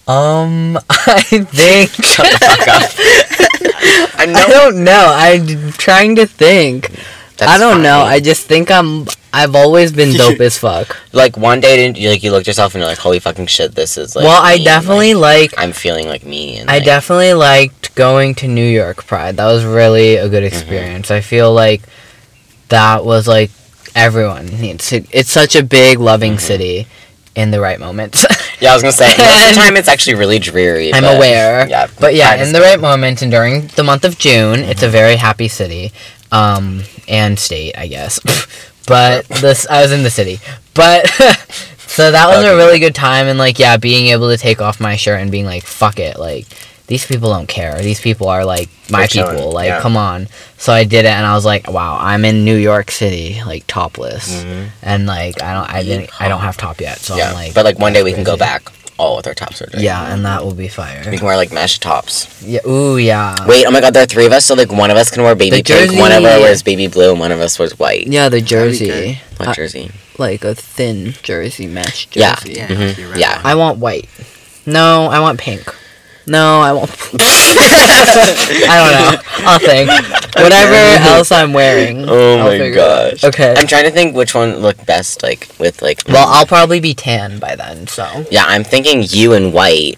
Um, 0.09 0.79
I 0.91 1.23
think 1.23 1.91
Shut 2.05 2.27
the 2.33 2.39
fuck 2.43 2.69
up. 2.69 2.91
I 4.19 4.25
I 4.35 4.47
don't 4.49 4.83
know. 4.85 5.13
I'm 5.15 5.73
trying 5.73 6.17
to 6.17 6.27
think. 6.27 6.91
I 7.49 7.59
don't 7.59 7.83
know. 7.83 8.01
I 8.01 8.21
just 8.21 8.47
think 8.47 8.71
I'm. 8.71 9.07
I've 9.35 9.55
always 9.55 9.93
been 9.93 10.15
dope 10.15 10.41
as 10.41 10.59
fuck. 10.59 10.97
like 11.13 11.39
one 11.39 11.61
day 11.61 11.77
didn't 11.77 11.97
you 11.99 12.11
like 12.11 12.23
you 12.23 12.31
looked 12.31 12.47
yourself 12.47 12.75
and 12.75 12.81
you're 12.83 12.89
like, 12.89 12.99
holy 12.99 13.19
fucking 13.19 13.47
shit, 13.47 13.75
this 13.75 13.97
is 13.97 14.15
like. 14.15 14.25
well, 14.25 14.41
I 14.43 14.57
me, 14.59 14.65
definitely 14.65 15.15
like, 15.15 15.53
like. 15.53 15.61
I'm 15.63 15.73
feeling 15.73 16.07
like 16.07 16.25
me. 16.27 16.59
And 16.59 16.69
I 16.71 16.75
like, 16.77 16.85
definitely 16.85 17.33
liked 17.35 17.95
going 17.95 18.35
to 18.37 18.49
New 18.49 18.67
York 18.67 19.07
Pride. 19.07 19.37
That 19.39 19.47
was 19.47 19.65
really 19.65 20.17
a 20.17 20.23
Mm-hmm. 20.25 20.31
good 20.31 20.45
experience. 20.45 21.11
I 21.11 21.21
feel 21.23 21.53
like 21.53 21.83
that 22.69 23.05
was 23.05 23.27
like 23.29 23.51
everyone 23.95 24.47
needs 24.47 24.89
to. 24.91 25.05
It's 25.11 25.31
such 25.31 25.57
a 25.57 25.63
big, 25.63 25.99
loving 25.99 26.35
Mhm. 26.35 26.41
city 26.41 26.87
in 27.35 27.51
the 27.51 27.61
right 27.61 27.81
moments. 27.81 28.27
Yeah, 28.61 28.71
I 28.71 28.75
was 28.75 28.83
gonna 28.85 28.93
say 28.93 29.09
most 29.19 29.57
time 29.57 29.77
it's 29.77 29.89
actually 29.89 30.15
really 30.15 30.39
dreary. 30.39 30.95
I'm 30.95 31.03
aware. 31.03 31.67
Yeah. 31.69 31.89
But 31.99 32.15
yeah, 32.15 32.37
in 32.37 32.53
the 32.53 32.61
good. 32.61 32.65
right 32.65 32.81
moment 32.81 33.21
and 33.21 33.29
during 33.33 33.67
the 33.75 33.83
month 33.83 34.05
of 34.05 34.19
June, 34.19 34.61
it's 34.61 34.85
a 34.85 34.89
very 34.89 35.17
happy 35.17 35.49
city, 35.49 35.91
um, 36.31 36.85
and 37.09 37.39
state, 37.39 37.77
I 37.77 37.87
guess. 37.87 38.21
but 38.87 39.27
this, 39.29 39.67
I 39.69 39.83
was 39.83 39.93
in 39.93 40.03
the 40.03 40.11
city, 40.11 40.39
but 40.75 41.07
so 41.79 42.11
that 42.11 42.29
was 42.29 42.45
a 42.45 42.57
really 42.57 42.79
good 42.79 42.95
time, 42.95 43.27
and 43.27 43.39
like, 43.39 43.59
yeah, 43.59 43.77
being 43.77 44.09
able 44.09 44.31
to 44.31 44.37
take 44.37 44.61
off 44.61 44.81
my 44.81 44.97
shirt 44.97 45.21
and 45.21 45.31
being 45.31 45.45
like, 45.45 45.65
"Fuck 45.65 45.99
it," 45.99 46.19
like 46.19 46.47
these 46.87 47.07
people 47.07 47.31
don't 47.31 47.49
care. 47.49 47.81
These 47.81 48.01
people 48.01 48.29
are 48.29 48.45
like 48.45 48.69
my 48.91 49.01
They're 49.01 49.09
chilling, 49.09 49.37
people. 49.37 49.53
Like, 49.53 49.69
yeah. 49.69 49.81
come 49.81 49.97
on. 49.97 50.29
So 50.59 50.73
I 50.73 50.85
did 50.85 51.05
it, 51.05 51.13
and 51.13 51.25
I 51.25 51.35
was 51.35 51.45
like, 51.45 51.71
"Wow, 51.71 51.99
I'm 52.01 52.25
in 52.25 52.45
New 52.45 52.57
York 52.57 52.91
City, 52.91 53.41
like 53.45 53.67
topless." 53.67 54.43
Mhm. 54.43 54.69
And 54.83 55.07
like, 55.07 55.43
I 55.43 55.55
don't, 55.55 55.71
I 55.71 55.83
didn't, 55.83 56.11
I 56.21 56.29
don't 56.29 56.41
have 56.41 56.57
top 56.57 56.81
yet, 56.81 56.99
so 56.99 57.17
yeah. 57.17 57.29
I'm 57.29 57.35
like, 57.35 57.55
but 57.55 57.65
like 57.65 57.79
one 57.79 57.93
day 57.93 58.03
we 58.03 58.13
can 58.13 58.25
go 58.25 58.37
back 58.37 58.63
all 58.99 59.17
with 59.17 59.27
our 59.27 59.35
top 59.35 59.55
surgery. 59.55 59.83
Yeah, 59.83 60.13
and 60.13 60.25
that 60.25 60.45
will 60.45 60.55
be 60.55 60.69
fire. 60.69 61.03
We 61.11 61.17
can 61.17 61.27
wear 61.27 61.37
like 61.37 61.53
mesh 61.53 61.79
tops. 61.79 62.43
Yeah. 62.43 62.61
Ooh, 62.67 62.97
yeah. 62.99 63.35
Wait, 63.47 63.65
oh 63.67 63.71
my 63.71 63.81
god, 63.81 63.95
there 63.95 64.03
are 64.03 64.07
three 64.07 64.27
of 64.27 64.33
us, 64.33 64.45
so 64.47 64.55
like 64.55 64.71
one 64.73 64.91
of 64.91 64.97
us 64.97 65.11
can 65.11 65.23
wear 65.23 65.35
baby 65.35 65.57
The 65.63 65.63
pink, 65.89 65.99
one 65.99 66.13
of 66.13 66.23
us 66.25 66.31
jersey. 66.33 66.43
wears 66.43 66.63
baby 66.63 66.87
blue, 66.89 67.11
and 67.13 67.21
one 67.21 67.33
of 67.33 67.41
us 67.41 67.59
wears 67.59 67.79
white. 67.79 68.07
Yeah, 68.07 68.29
the 68.29 68.37
That'd 68.37 68.47
jersey. 68.49 68.87
good. 68.87 69.19
What 69.39 69.49
Uh, 69.51 69.55
jersey? 69.55 69.91
like 70.19 70.45
a 70.45 70.55
thin 70.55 71.15
jersey 71.23 71.67
mesh 71.67 72.07
jersey. 72.07 72.53
Yeah, 72.55 72.67
Mhm. 72.69 72.99
you're 72.99 73.09
right. 73.11 73.19
Yeah. 73.19 73.41
I 73.43 73.55
want 73.55 73.79
white. 73.79 74.09
No, 74.67 75.07
I 75.09 75.19
want 75.21 75.41
pink. 75.41 75.75
No, 76.27 76.61
I 76.61 76.73
won't. 76.73 76.91
I 77.15 78.77
don't 78.79 79.15
know. 79.15 79.21
I'll 79.49 79.59
think. 79.59 79.91
Whatever 80.37 80.75
else 81.09 81.33
I'm 81.33 81.53
wearing. 81.53 82.05
Oh 82.09 82.39
I'll 82.39 82.45
my 82.45 82.59
figure 82.59 82.67
it 82.67 82.79
out. 82.79 83.11
gosh. 83.13 83.25
Okay. 83.25 83.55
I'm 83.57 83.67
trying 83.67 83.85
to 83.85 83.91
think 83.91 84.15
which 84.15 84.35
one 84.35 84.57
looked 84.57 84.87
best, 84.87 85.23
like 85.23 85.49
with 85.59 85.83
like. 85.83 86.03
well, 86.09 86.29
I'll 86.29 86.47
probably 86.47 86.81
be 86.81 86.95
tan 86.95 87.39
by 87.39 87.57
then. 87.57 87.87
So. 87.87 88.25
Yeah, 88.31 88.45
I'm 88.47 88.65
thinking 88.65 89.03
you 89.09 89.33
in 89.35 89.53
white, 89.53 89.97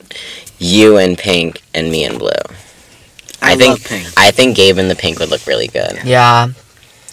you 0.59 0.97
in 0.99 1.17
pink, 1.17 1.61
and 1.75 1.91
me 1.91 2.05
in 2.05 2.19
blue. 2.19 2.31
I, 3.43 3.53
I 3.53 3.57
think- 3.57 3.71
love 3.81 3.85
pink. 3.85 4.09
I 4.17 4.31
think 4.31 4.57
Gabe 4.57 4.79
in 4.79 4.89
the 4.89 4.97
pink 4.97 5.19
would 5.21 5.29
look 5.31 5.47
really 5.47 5.69
good. 5.69 6.01
Yeah, 6.05 6.49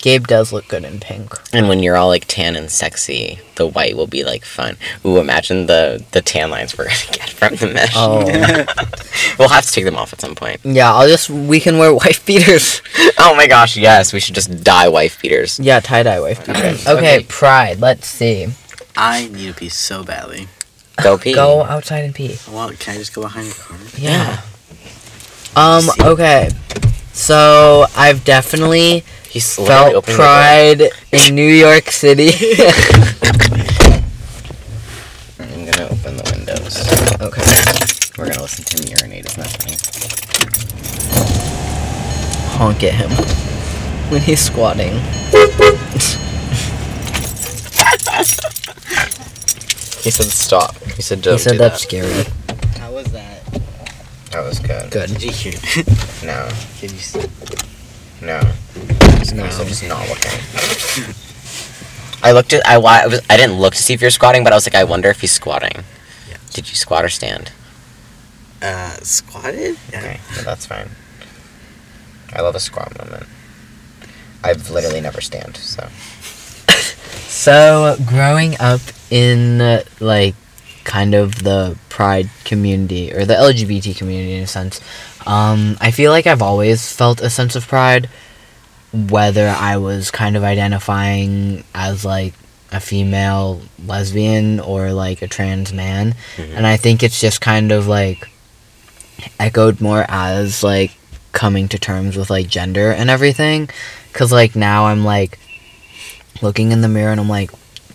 Gabe 0.01 0.25
does 0.25 0.51
look 0.51 0.67
good 0.67 0.83
in 0.83 0.99
pink. 0.99 1.31
And 1.53 1.69
when 1.69 1.83
you're 1.83 1.95
all 1.95 2.07
like 2.07 2.25
tan 2.27 2.55
and 2.55 2.71
sexy, 2.71 3.39
the 3.55 3.67
white 3.67 3.95
will 3.95 4.07
be 4.07 4.23
like 4.23 4.43
fun. 4.43 4.77
Ooh, 5.05 5.19
imagine 5.19 5.67
the 5.67 6.03
the 6.11 6.21
tan 6.23 6.49
lines 6.49 6.75
we're 6.75 6.85
gonna 6.89 7.11
get 7.11 7.29
from 7.29 7.55
the 7.55 7.67
mesh. 7.67 7.93
Oh. 7.95 8.25
we'll 9.39 9.49
have 9.49 9.65
to 9.65 9.71
take 9.71 9.85
them 9.85 9.95
off 9.95 10.11
at 10.11 10.19
some 10.19 10.33
point. 10.33 10.59
Yeah, 10.63 10.91
I'll 10.91 11.07
just. 11.07 11.29
We 11.29 11.59
can 11.59 11.77
wear 11.77 11.93
wife 11.93 12.25
beaters. 12.25 12.81
Oh 13.19 13.35
my 13.35 13.45
gosh, 13.45 13.77
yes, 13.77 14.11
we 14.11 14.19
should 14.19 14.33
just 14.33 14.63
dye 14.63 14.89
wife 14.89 15.21
beaters. 15.21 15.59
Yeah, 15.59 15.79
tie 15.79 16.01
dye 16.01 16.19
wife 16.19 16.45
beaters. 16.47 16.87
Okay. 16.87 17.17
Okay, 17.17 17.25
Pride. 17.29 17.79
Let's 17.79 18.07
see. 18.07 18.47
I 18.97 19.27
need 19.27 19.47
to 19.47 19.53
pee 19.53 19.69
so 19.69 20.03
badly. 20.03 20.47
Go 21.01 21.17
pee. 21.19 21.33
Go 21.33 21.63
outside 21.63 22.03
and 22.05 22.13
pee. 22.13 22.37
Well, 22.51 22.71
can 22.71 22.95
I 22.95 22.97
just 22.97 23.13
go 23.13 23.21
behind 23.21 23.47
the 23.47 23.55
car? 23.55 23.77
Yeah. 23.97 24.41
Um. 25.55 25.89
Okay. 26.11 26.49
So 27.13 27.85
I've 27.95 28.23
definitely 28.23 29.03
He's 29.31 29.57
literally 29.57 29.93
felt 29.93 29.95
opening 29.95 30.17
the 30.17 30.23
door. 30.23 30.25
pride 30.25 30.81
in 31.27 31.35
New 31.35 31.47
York 31.53 31.89
City. 31.89 32.27
I'm 35.39 35.65
gonna 35.65 35.87
open 35.89 36.17
the 36.17 36.23
windows. 36.35 36.75
okay. 37.21 37.41
We're 38.17 38.27
gonna 38.29 38.41
listen 38.41 38.65
to 38.65 38.77
him 38.77 38.97
urinate. 38.99 39.25
Isn't 39.25 39.47
funny? 39.47 39.75
Honk 42.57 42.83
at 42.83 42.93
him 42.93 43.09
when 44.11 44.21
he's 44.21 44.41
squatting. 44.41 44.99
He 50.03 50.09
said 50.09 50.25
stop. 50.27 50.75
He 50.95 51.01
said 51.01 51.19
He 51.19 51.23
don't 51.23 51.33
He 51.33 51.39
said 51.39 51.51
do 51.53 51.57
that's 51.59 51.85
that. 51.85 51.87
scary. 51.87 52.25
How 52.79 52.91
was 52.91 53.05
that? 53.11 53.43
That 54.31 54.43
was 54.43 54.59
good. 54.59 54.89
Good. 54.91 55.09
Did 55.09 55.23
you 55.23 55.31
hear? 55.31 55.53
No, 56.23 56.49
Did 56.81 56.91
you 56.91 56.97
see? 56.97 57.21
no. 58.21 58.41
No. 59.33 59.49
So 59.49 59.63
just 59.65 59.87
not 59.87 60.07
looking. 60.09 60.31
I 62.23 62.31
looked 62.33 62.53
at 62.53 62.65
I, 62.67 62.75
I 62.75 63.07
was 63.07 63.21
I 63.29 63.37
didn't 63.37 63.57
look 63.59 63.73
to 63.75 63.83
see 63.83 63.93
if 63.93 64.01
you're 64.01 64.11
squatting, 64.11 64.43
but 64.43 64.53
I 64.53 64.55
was 64.55 64.65
like 64.65 64.75
I 64.75 64.83
wonder 64.83 65.09
if 65.09 65.21
he's 65.21 65.31
squatting. 65.31 65.83
Yeah. 66.29 66.37
Did 66.51 66.69
you 66.69 66.75
squat 66.75 67.03
or 67.03 67.09
stand? 67.09 67.51
Uh, 68.61 68.91
squatted? 69.01 69.77
Yeah. 69.91 69.99
Okay, 69.99 70.19
well, 70.35 70.45
that's 70.45 70.67
fine. 70.67 70.89
I 72.33 72.41
love 72.41 72.55
a 72.55 72.59
squat 72.59 72.95
moment. 72.97 73.25
I've 74.43 74.69
literally 74.69 75.01
never 75.01 75.19
stand, 75.21 75.57
so. 75.57 75.87
So, 77.27 77.95
growing 78.05 78.55
up 78.59 78.81
in 79.09 79.61
uh, 79.61 79.83
like 79.99 80.35
kind 80.83 81.15
of 81.15 81.43
the 81.43 81.77
pride 81.89 82.29
community 82.43 83.13
or 83.13 83.25
the 83.25 83.35
LGBT 83.35 83.95
community 83.95 84.35
in 84.35 84.43
a 84.43 84.47
sense, 84.47 84.81
um, 85.25 85.77
I 85.79 85.91
feel 85.91 86.11
like 86.11 86.27
I've 86.27 86.41
always 86.41 86.91
felt 86.93 87.21
a 87.21 87.29
sense 87.29 87.55
of 87.55 87.67
pride, 87.67 88.09
whether 88.93 89.47
I 89.47 89.77
was 89.77 90.11
kind 90.11 90.35
of 90.35 90.43
identifying 90.43 91.63
as 91.73 92.03
like 92.03 92.33
a 92.71 92.79
female 92.79 93.61
lesbian 93.85 94.59
or 94.59 94.91
like 94.93 95.21
a 95.21 95.27
trans 95.27 95.71
man. 95.73 96.15
Mhm. 96.37 96.55
And 96.57 96.67
I 96.67 96.77
think 96.77 97.03
it's 97.03 97.19
just 97.19 97.41
kind 97.41 97.71
of 97.71 97.87
like 97.87 98.27
echoed 99.39 99.81
more 99.81 100.05
as 100.07 100.63
like 100.63 100.91
coming 101.31 101.67
to 101.69 101.79
terms 101.79 102.17
with 102.17 102.29
like 102.29 102.47
gender 102.47 102.91
and 102.91 103.09
everything. 103.09 103.69
Cause 104.13 104.31
like 104.31 104.55
now 104.55 104.87
I'm 104.87 105.05
like 105.05 105.39
looking 106.41 106.71
in 106.71 106.81
the 106.81 106.87
mirror 106.89 107.11
and 107.11 107.19
I'm 107.19 107.29
like, 107.29 107.51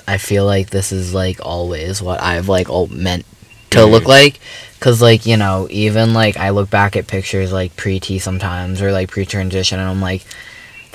I 0.09 0.19
feel 0.19 0.45
like 0.47 0.71
this 0.71 0.93
is 0.93 1.13
like 1.13 1.39
always 1.45 2.01
what 2.01 2.23
I've 2.23 2.49
like 2.49 2.71
all 2.71 2.87
meant 2.87 3.27
to 3.71 3.79
Mhm. 3.81 3.91
look 3.91 4.05
like. 4.07 4.41
Cause 4.81 5.03
like, 5.03 5.27
you 5.27 5.37
know, 5.37 5.67
even 5.71 6.15
like 6.15 6.37
I 6.37 6.51
look 6.51 6.71
back 6.71 6.97
at 6.97 7.07
pictures 7.07 7.53
like 7.53 7.77
pre 7.77 7.99
T 8.01 8.19
sometimes 8.19 8.81
or 8.81 8.93
like 8.93 9.11
pre 9.11 9.27
transition 9.27 9.79
and 9.81 9.89
I'm 9.89 10.01
like, 10.01 10.25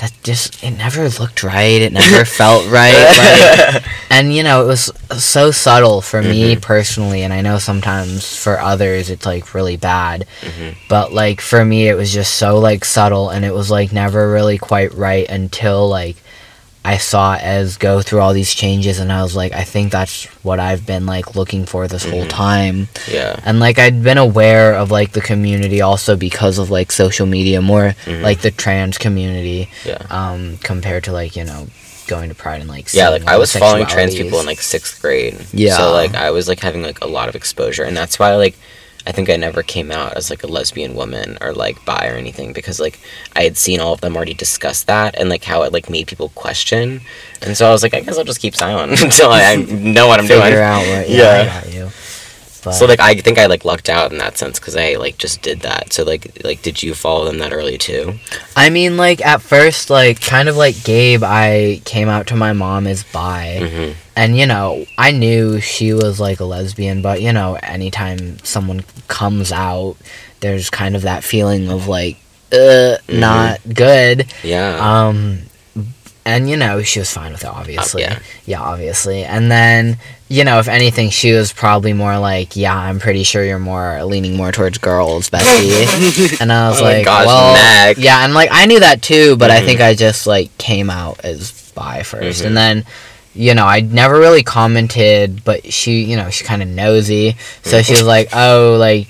that 0.01 0.11
just 0.23 0.63
it 0.63 0.71
never 0.71 1.07
looked 1.09 1.43
right. 1.43 1.81
It 1.81 1.93
never 1.93 2.25
felt 2.39 2.67
right. 2.69 3.71
Like, 3.73 3.83
and 4.09 4.33
you 4.35 4.43
know 4.43 4.63
it 4.63 4.67
was 4.67 4.91
so 5.17 5.51
subtle 5.51 6.01
for 6.01 6.21
me 6.21 6.55
Mhm. 6.55 6.61
personally 6.61 7.21
and 7.23 7.33
i 7.33 7.41
know 7.41 7.57
sometimes 7.59 8.35
for 8.35 8.59
others 8.59 9.09
it's 9.09 9.25
like 9.25 9.53
really 9.53 9.77
bad 9.77 10.25
Mhm. 10.41 10.75
but 10.89 11.13
like 11.13 11.39
for 11.41 11.63
me 11.63 11.87
it 11.87 11.95
was 11.95 12.11
just 12.13 12.35
so 12.35 12.59
like 12.59 12.83
subtle 12.85 13.29
and 13.29 13.43
it 13.45 13.53
was 13.53 13.69
like 13.71 13.91
never 13.93 14.29
really 14.31 14.57
quite 14.57 14.93
right 14.93 15.27
until 15.29 15.87
like 15.89 16.17
i 16.83 16.97
saw 16.97 17.33
Ez 17.39 17.77
go 17.77 18.01
through 18.01 18.19
all 18.21 18.33
these 18.33 18.53
changes 18.53 18.97
and 18.99 19.11
i 19.11 19.21
was 19.21 19.35
like 19.35 19.51
i 19.53 19.63
think 19.63 19.91
that's 19.91 20.25
what 20.43 20.59
i've 20.59 20.85
been 20.85 21.05
like 21.05 21.35
looking 21.35 21.65
for 21.65 21.87
this 21.87 22.03
whole 22.03 22.23
Mhm. 22.25 22.29
time 22.29 22.87
Yeah. 23.07 23.39
and 23.45 23.59
like 23.59 23.77
i'd 23.77 24.01
been 24.03 24.17
aware 24.17 24.73
of 24.73 24.89
like 24.91 25.11
the 25.11 25.21
community 25.21 25.81
also 25.81 26.15
because 26.15 26.57
of 26.57 26.69
like 26.71 26.91
social 26.91 27.27
media 27.27 27.61
more 27.61 27.95
Mhm. 28.05 28.21
like 28.23 28.41
the 28.41 28.51
trans 28.51 28.97
community 28.97 29.69
Yeah. 29.85 30.01
um 30.09 30.57
compared 30.63 31.03
to 31.05 31.11
like 31.11 31.35
you 31.35 31.43
know 31.43 31.67
going 32.07 32.29
to 32.29 32.35
pride 32.35 32.59
and 32.59 32.69
like 32.69 32.91
Yeah, 32.93 33.07
like 33.09 33.25
I 33.25 33.37
was 33.37 33.55
following 33.55 33.85
trans 33.85 34.15
people 34.15 34.39
in 34.41 34.45
like 34.45 34.59
sixth 34.59 35.01
grade. 35.01 35.37
Yeah. 35.53 35.77
So 35.77 35.93
like 35.93 36.13
I 36.13 36.31
was 36.31 36.45
like 36.49 36.59
having 36.59 36.81
like 36.83 36.99
a 37.01 37.07
lot 37.07 37.29
of 37.29 37.35
exposure, 37.35 37.83
and 37.85 37.95
that's 37.95 38.19
why 38.19 38.35
like 38.35 38.55
I 39.07 39.11
think 39.11 39.29
I 39.29 39.35
never 39.35 39.63
came 39.63 39.91
out 39.91 40.13
as 40.13 40.29
like 40.29 40.43
a 40.43 40.47
lesbian 40.47 40.93
woman 40.95 41.37
or 41.41 41.53
like 41.53 41.83
bi 41.85 42.07
or 42.07 42.15
anything 42.15 42.53
because 42.53 42.79
like 42.79 42.99
I 43.35 43.43
had 43.43 43.57
seen 43.57 43.79
all 43.79 43.93
of 43.93 44.01
them 44.01 44.15
already 44.15 44.33
discuss 44.35 44.83
that 44.83 45.15
and 45.19 45.27
like 45.29 45.43
how 45.43 45.63
it 45.63 45.73
like 45.73 45.89
made 45.89 46.07
people 46.07 46.29
question, 46.29 47.01
and 47.41 47.57
so 47.57 47.67
I 47.67 47.71
was 47.71 47.81
like 47.83 47.93
I 47.93 48.01
guess 48.01 48.17
I'll 48.17 48.23
just 48.23 48.41
keep 48.41 48.55
silent 48.55 49.01
until 49.01 49.29
I, 49.31 49.41
I 49.53 49.55
know 49.55 50.07
what 50.07 50.19
I'm 50.19 50.27
figure 50.27 50.49
doing. 50.49 50.61
out 50.61 50.79
what 50.79 51.09
yeah, 51.09 51.63
Yeah. 51.67 51.89
I 52.61 52.65
got 52.65 52.69
you. 52.69 52.71
But, 52.71 52.71
So 52.73 52.85
like 52.85 52.99
I 52.99 53.15
think 53.15 53.37
I 53.37 53.45
like 53.47 53.65
lucked 53.65 53.89
out 53.89 54.11
in 54.11 54.17
that 54.19 54.37
sense 54.37 54.59
because 54.59 54.75
I 54.75 54.93
like 54.95 55.17
just 55.17 55.41
did 55.41 55.61
that. 55.61 55.93
So 55.93 56.03
like 56.03 56.43
like 56.43 56.61
did 56.61 56.81
you 56.83 56.93
follow 56.93 57.25
them 57.25 57.39
that 57.39 57.53
early 57.53 57.77
too? 57.77 58.13
I 58.55 58.69
mean, 58.69 58.97
like 58.97 59.25
at 59.25 59.41
first, 59.41 59.89
like 59.89 60.21
kind 60.21 60.47
of 60.49 60.57
like 60.57 60.83
Gabe, 60.83 61.23
I 61.23 61.81
came 61.85 62.09
out 62.09 62.27
to 62.27 62.35
my 62.35 62.53
mom 62.53 62.87
as 62.87 63.03
bi, 63.03 63.59
Mm-hmm. 63.61 63.91
and 64.15 64.37
you 64.37 64.45
know, 64.45 64.85
I 64.97 65.11
knew 65.11 65.59
she 65.61 65.93
was 65.93 66.19
like 66.19 66.39
a 66.39 66.45
lesbian, 66.45 67.01
but 67.01 67.21
you 67.21 67.33
know, 67.33 67.55
anytime 67.63 68.37
someone 68.43 68.83
comes 69.07 69.51
out, 69.51 69.95
there's 70.41 70.69
kind 70.69 70.95
of 70.95 71.01
that 71.03 71.23
feeling 71.23 71.69
of 71.69 71.87
like, 71.87 72.17
uh, 72.53 72.97
Mhm. 73.07 73.19
not 73.19 73.59
good. 73.73 74.31
Yeah. 74.43 74.77
Um, 75.07 75.43
and 76.25 76.49
you 76.49 76.55
know, 76.57 76.83
she 76.83 76.99
was 76.99 77.11
fine 77.11 77.31
with 77.31 77.43
it, 77.43 77.49
obviously. 77.49 78.01
yeah. 78.03 78.19
yeah, 78.45 78.61
obviously. 78.61 79.23
And 79.23 79.51
then, 79.51 79.97
you 80.31 80.43
know, 80.45 80.59
if 80.59 80.67
anything, 80.69 81.09
she 81.09 81.33
was 81.33 81.51
probably 81.51 81.93
more 81.93 82.17
like, 82.17 82.55
yeah, 82.55 82.75
I'm 82.77 82.99
pretty 82.99 83.23
sure 83.23 83.43
you're 83.43 83.59
more 83.59 84.01
leaning 84.05 84.37
more 84.37 84.51
towards 84.51 84.77
girls, 84.77 85.29
Becky. 85.29 85.83
and 86.39 86.51
I 86.51 86.69
was 86.69 86.79
Oh 86.79 86.83
like, 86.85 87.03
gosh, 87.05 87.25
well, 87.27 87.53
Mac. 87.53 87.97
yeah, 87.97 88.23
and 88.23 88.33
like 88.33 88.49
I 88.51 88.65
knew 88.65 88.79
that 88.79 89.01
too, 89.01 89.35
but 89.35 89.51
I 89.51 89.59
Mhm. 89.61 89.65
think 89.65 89.81
I 89.81 89.93
just 89.93 90.25
like 90.27 90.55
came 90.57 90.89
out 90.89 91.19
as 91.25 91.51
bi 91.75 92.01
1st 92.03 92.41
Mhm. 92.41 92.45
and 92.47 92.57
then. 92.57 92.85
You 93.33 93.55
know, 93.55 93.65
I 93.65 93.79
never 93.79 94.19
really 94.19 94.43
commented, 94.43 95.45
but 95.45 95.71
she, 95.71 96.03
you 96.03 96.17
know, 96.17 96.29
she's 96.29 96.45
kind 96.45 96.61
of 96.61 96.67
nosy. 96.67 97.37
So 97.63 97.81
she 97.81 97.93
was 97.93 98.03
like, 98.03 98.27
"Oh, 98.33 98.75
like, 98.77 99.07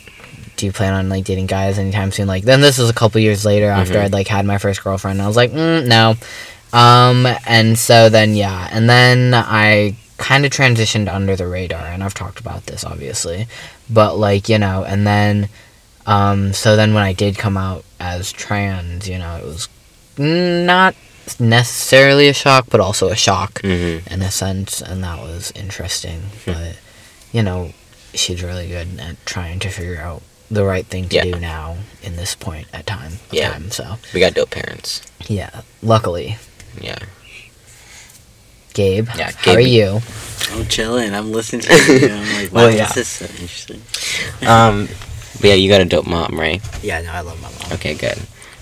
do 0.58 0.68
you 0.68 0.72
plan 0.72 0.94
on 0.94 1.10
like 1.10 1.26
dating 1.26 1.48
guys 1.48 1.80
anytime 1.80 2.12
soon?" 2.12 2.28
Like, 2.28 2.44
then 2.44 2.62
this 2.62 2.78
was 2.78 2.88
a 2.88 2.94
couple 2.94 3.20
years 3.20 3.46
later 3.46 3.72
after 3.72 3.96
Mhm. 3.96 4.04
I'd 4.04 4.14
like 4.14 4.28
had 4.28 4.46
my 4.46 4.60
first 4.60 4.84
girlfriend. 4.84 5.18
And 5.18 5.24
I 5.24 5.28
was 5.28 5.36
like, 5.36 5.52
mm, 5.52 5.88
"No," 5.88 6.18
um, 6.72 7.28
and 7.48 7.80
so 7.80 8.10
then 8.10 8.36
yeah, 8.36 8.68
and 8.72 8.88
then 8.88 9.34
I 9.34 9.96
kind 10.22 10.46
of 10.46 10.52
transitioned 10.52 11.12
under 11.12 11.36
the 11.36 11.48
radar, 11.48 11.86
and 11.88 12.04
I've 12.04 12.14
talked 12.14 12.40
about 12.40 12.66
this 12.68 12.84
obviously, 12.86 13.48
but 13.90 14.18
like 14.18 14.48
you 14.50 14.58
know, 14.58 14.84
and 14.84 15.06
then, 15.06 15.50
um, 16.06 16.54
so 16.54 16.76
then 16.76 16.94
when 16.94 17.04
I 17.04 17.14
did 17.14 17.38
come 17.38 17.58
out 17.58 17.84
as 18.00 18.32
trans, 18.32 19.10
you 19.10 19.18
know, 19.18 19.36
it 19.38 19.44
was 19.46 19.68
not 20.18 20.96
necessarily 21.40 22.28
a 22.28 22.34
shock, 22.34 22.68
but 22.70 22.80
also 22.80 23.10
a 23.10 23.16
shock 23.16 23.62
Mm-hmm. 23.62 24.14
in 24.14 24.22
a 24.22 24.32
sense, 24.32 24.82
and 24.82 25.04
that 25.04 25.20
was 25.20 25.52
interesting. 25.56 26.22
But 26.46 26.78
you 27.32 27.44
know, 27.44 27.72
she's 28.14 28.44
really 28.44 28.68
good 28.68 29.00
at 29.00 29.24
trying 29.26 29.60
to 29.60 29.70
figure 29.70 30.02
out 30.02 30.22
the 30.50 30.66
right 30.66 30.86
thing 30.86 31.08
to 31.10 31.16
Yeah. 31.16 31.24
do 31.24 31.40
now 31.40 31.78
in 32.04 32.18
this 32.18 32.36
point 32.36 32.68
at 32.74 32.86
time 32.86 33.14
Yeah. 33.32 33.52
time. 33.52 33.72
So 33.72 33.98
We 34.14 34.20
got 34.20 34.34
dope 34.34 34.50
parents. 34.52 35.02
yeah, 35.28 35.62
luckily, 35.82 36.38
Yeah. 36.82 37.00
Gabe, 38.74 39.08
Yeah, 39.18 39.32
how 39.36 39.54
are 39.54 39.60
you? 39.60 40.00
I'm 40.52 40.66
chilling. 40.68 41.14
I'm 41.14 41.32
listening 41.32 41.62
to 41.64 41.74
you. 41.94 42.08
I'm 42.14 42.34
like, 42.42 42.52
wow, 42.52 42.62
Well, 42.68 42.72
yeah. 42.76 42.88
this 42.94 42.98
is 42.98 43.08
so 43.08 43.26
interesting. 43.42 43.82
Um, 44.48 44.88
but 45.40 45.50
yeah, 45.50 45.54
you 45.56 45.70
got 45.70 45.82
a 45.82 45.86
dope 45.86 46.06
mom, 46.08 46.40
right? 46.40 46.62
Yeah, 46.84 47.02
no, 47.02 47.12
I 47.12 47.22
love 47.22 47.42
my 47.42 47.50
mom. 47.52 47.74
Okay, 47.74 47.94
good. 47.96 48.18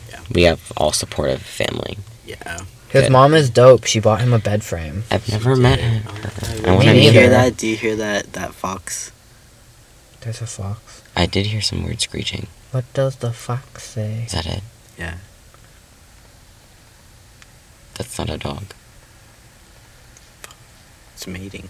Yeah. 0.09 0.19
We 0.33 0.43
have 0.43 0.71
all 0.77 0.91
supportive 0.91 1.41
family. 1.41 1.97
Yeah. 2.25 2.59
His 2.89 3.03
Good. 3.03 3.11
mom 3.11 3.33
is 3.33 3.49
dope. 3.49 3.85
She 3.85 3.99
bought 3.99 4.19
him 4.21 4.33
a 4.33 4.39
bed 4.39 4.63
frame. 4.63 5.03
I've 5.11 5.27
never 5.29 5.55
met 5.55 5.79
her. 5.79 6.01
Oh, 6.65 6.71
I 6.71 6.75
wanna 6.75 6.93
Do 6.93 6.99
you 6.99 7.11
hear 7.11 7.23
her. 7.23 7.29
that? 7.29 7.57
Do 7.57 7.67
you 7.67 7.75
hear 7.77 7.95
that? 7.97 8.33
That 8.33 8.53
fox. 8.53 9.11
There's 10.21 10.41
a 10.41 10.47
fox. 10.47 11.01
I 11.15 11.25
did 11.25 11.47
hear 11.47 11.61
some 11.61 11.83
weird 11.83 12.01
screeching. 12.01 12.47
What 12.71 12.91
does 12.93 13.17
the 13.17 13.31
fox 13.31 13.83
say? 13.83 14.23
Is 14.25 14.31
that 14.33 14.45
it? 14.47 14.63
Yeah. 14.97 15.17
That's 17.95 18.17
not 18.17 18.29
a 18.29 18.37
dog. 18.37 18.63
It's 21.19 21.27
mating. 21.27 21.67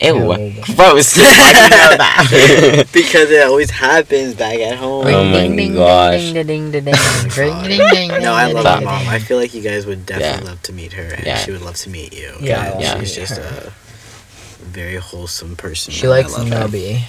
Ew. 0.00 0.32
Ew. 0.34 0.62
Gross. 0.74 1.14
How 1.14 1.52
do 1.52 1.58
you 1.62 1.70
know 1.70 1.96
that? 1.98 2.86
because 2.92 3.30
it 3.30 3.46
always 3.46 3.70
happens 3.70 4.34
back 4.34 4.58
at 4.58 4.76
home. 4.76 5.06
Oh 5.06 5.24
my 5.24 5.46
gosh. 5.68 6.32
Ding, 6.32 6.34
ding, 6.34 6.70
ding, 6.72 6.84
ding, 6.84 6.84
ding, 6.84 7.62
ding, 7.62 7.80
ding, 7.92 8.08
No, 8.20 8.32
I 8.32 8.50
love 8.50 8.64
my 8.64 8.80
mom. 8.80 9.06
I 9.08 9.20
feel 9.20 9.36
like 9.38 9.54
you 9.54 9.62
guys 9.62 9.86
would 9.86 10.04
definitely 10.04 10.42
Yeah. 10.46 10.50
love 10.50 10.62
to 10.64 10.72
meet 10.72 10.94
her, 10.94 11.04
and 11.14 11.24
Yeah. 11.24 11.36
she 11.38 11.52
would 11.52 11.62
love 11.62 11.76
to 11.76 11.90
meet 11.90 12.12
you. 12.12 12.34
Yeah, 12.40 12.76
Yeah. 12.80 12.98
she's 12.98 13.14
just 13.14 13.36
her. 13.36 13.70
a 13.70 14.64
very 14.64 14.96
wholesome 14.96 15.54
person. 15.54 15.92
She 15.92 16.08
likes 16.08 16.36
love 16.36 16.48
her. 16.48 16.66
Nubby. 16.66 17.02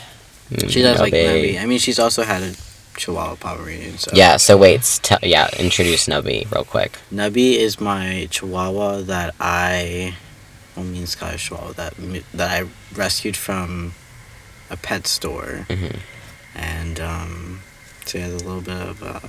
Mm, 0.51 0.69
she 0.69 0.83
does 0.83 0.99
like 0.99 1.11
Nubby. 1.11 1.55
Nubby. 1.55 1.61
I 1.61 1.65
mean, 1.65 1.79
she's 1.79 1.97
also 1.97 2.21
had 2.21 2.43
a 2.43 2.53
Chihuahua 2.97 3.33
Pomeranian. 3.33 3.97
So 3.97 4.11
Yeah, 4.13 4.37
so 4.37 4.57
wait, 4.57 4.81
s- 4.81 4.99
tell 5.01 5.17
yeah, 5.23 5.49
introduce 5.57 6.05
Nubby 6.05 6.45
real 6.51 6.65
quick. 6.65 6.99
Nubby 7.11 7.55
is 7.57 7.81
my 7.81 8.27
Chihuahua 8.29 9.01
that 9.07 9.33
I, 9.39 10.13
I 10.79 10.83
mean 10.83 11.07
Scottish 11.07 11.47
Chihuahua 11.49 11.73
that 11.73 11.93
that 12.33 12.49
I 12.51 12.67
rescued 12.95 13.35
from 13.37 13.93
a 14.69 14.77
pet 14.77 15.07
store, 15.07 15.65
hmm 15.69 15.97
and 16.55 16.99
um, 16.99 17.61
so 18.05 18.17
he 18.17 18.23
has 18.23 18.33
a 18.33 18.37
little 18.45 18.61
bit 18.61 18.75
of, 18.75 19.01
uh, 19.03 19.19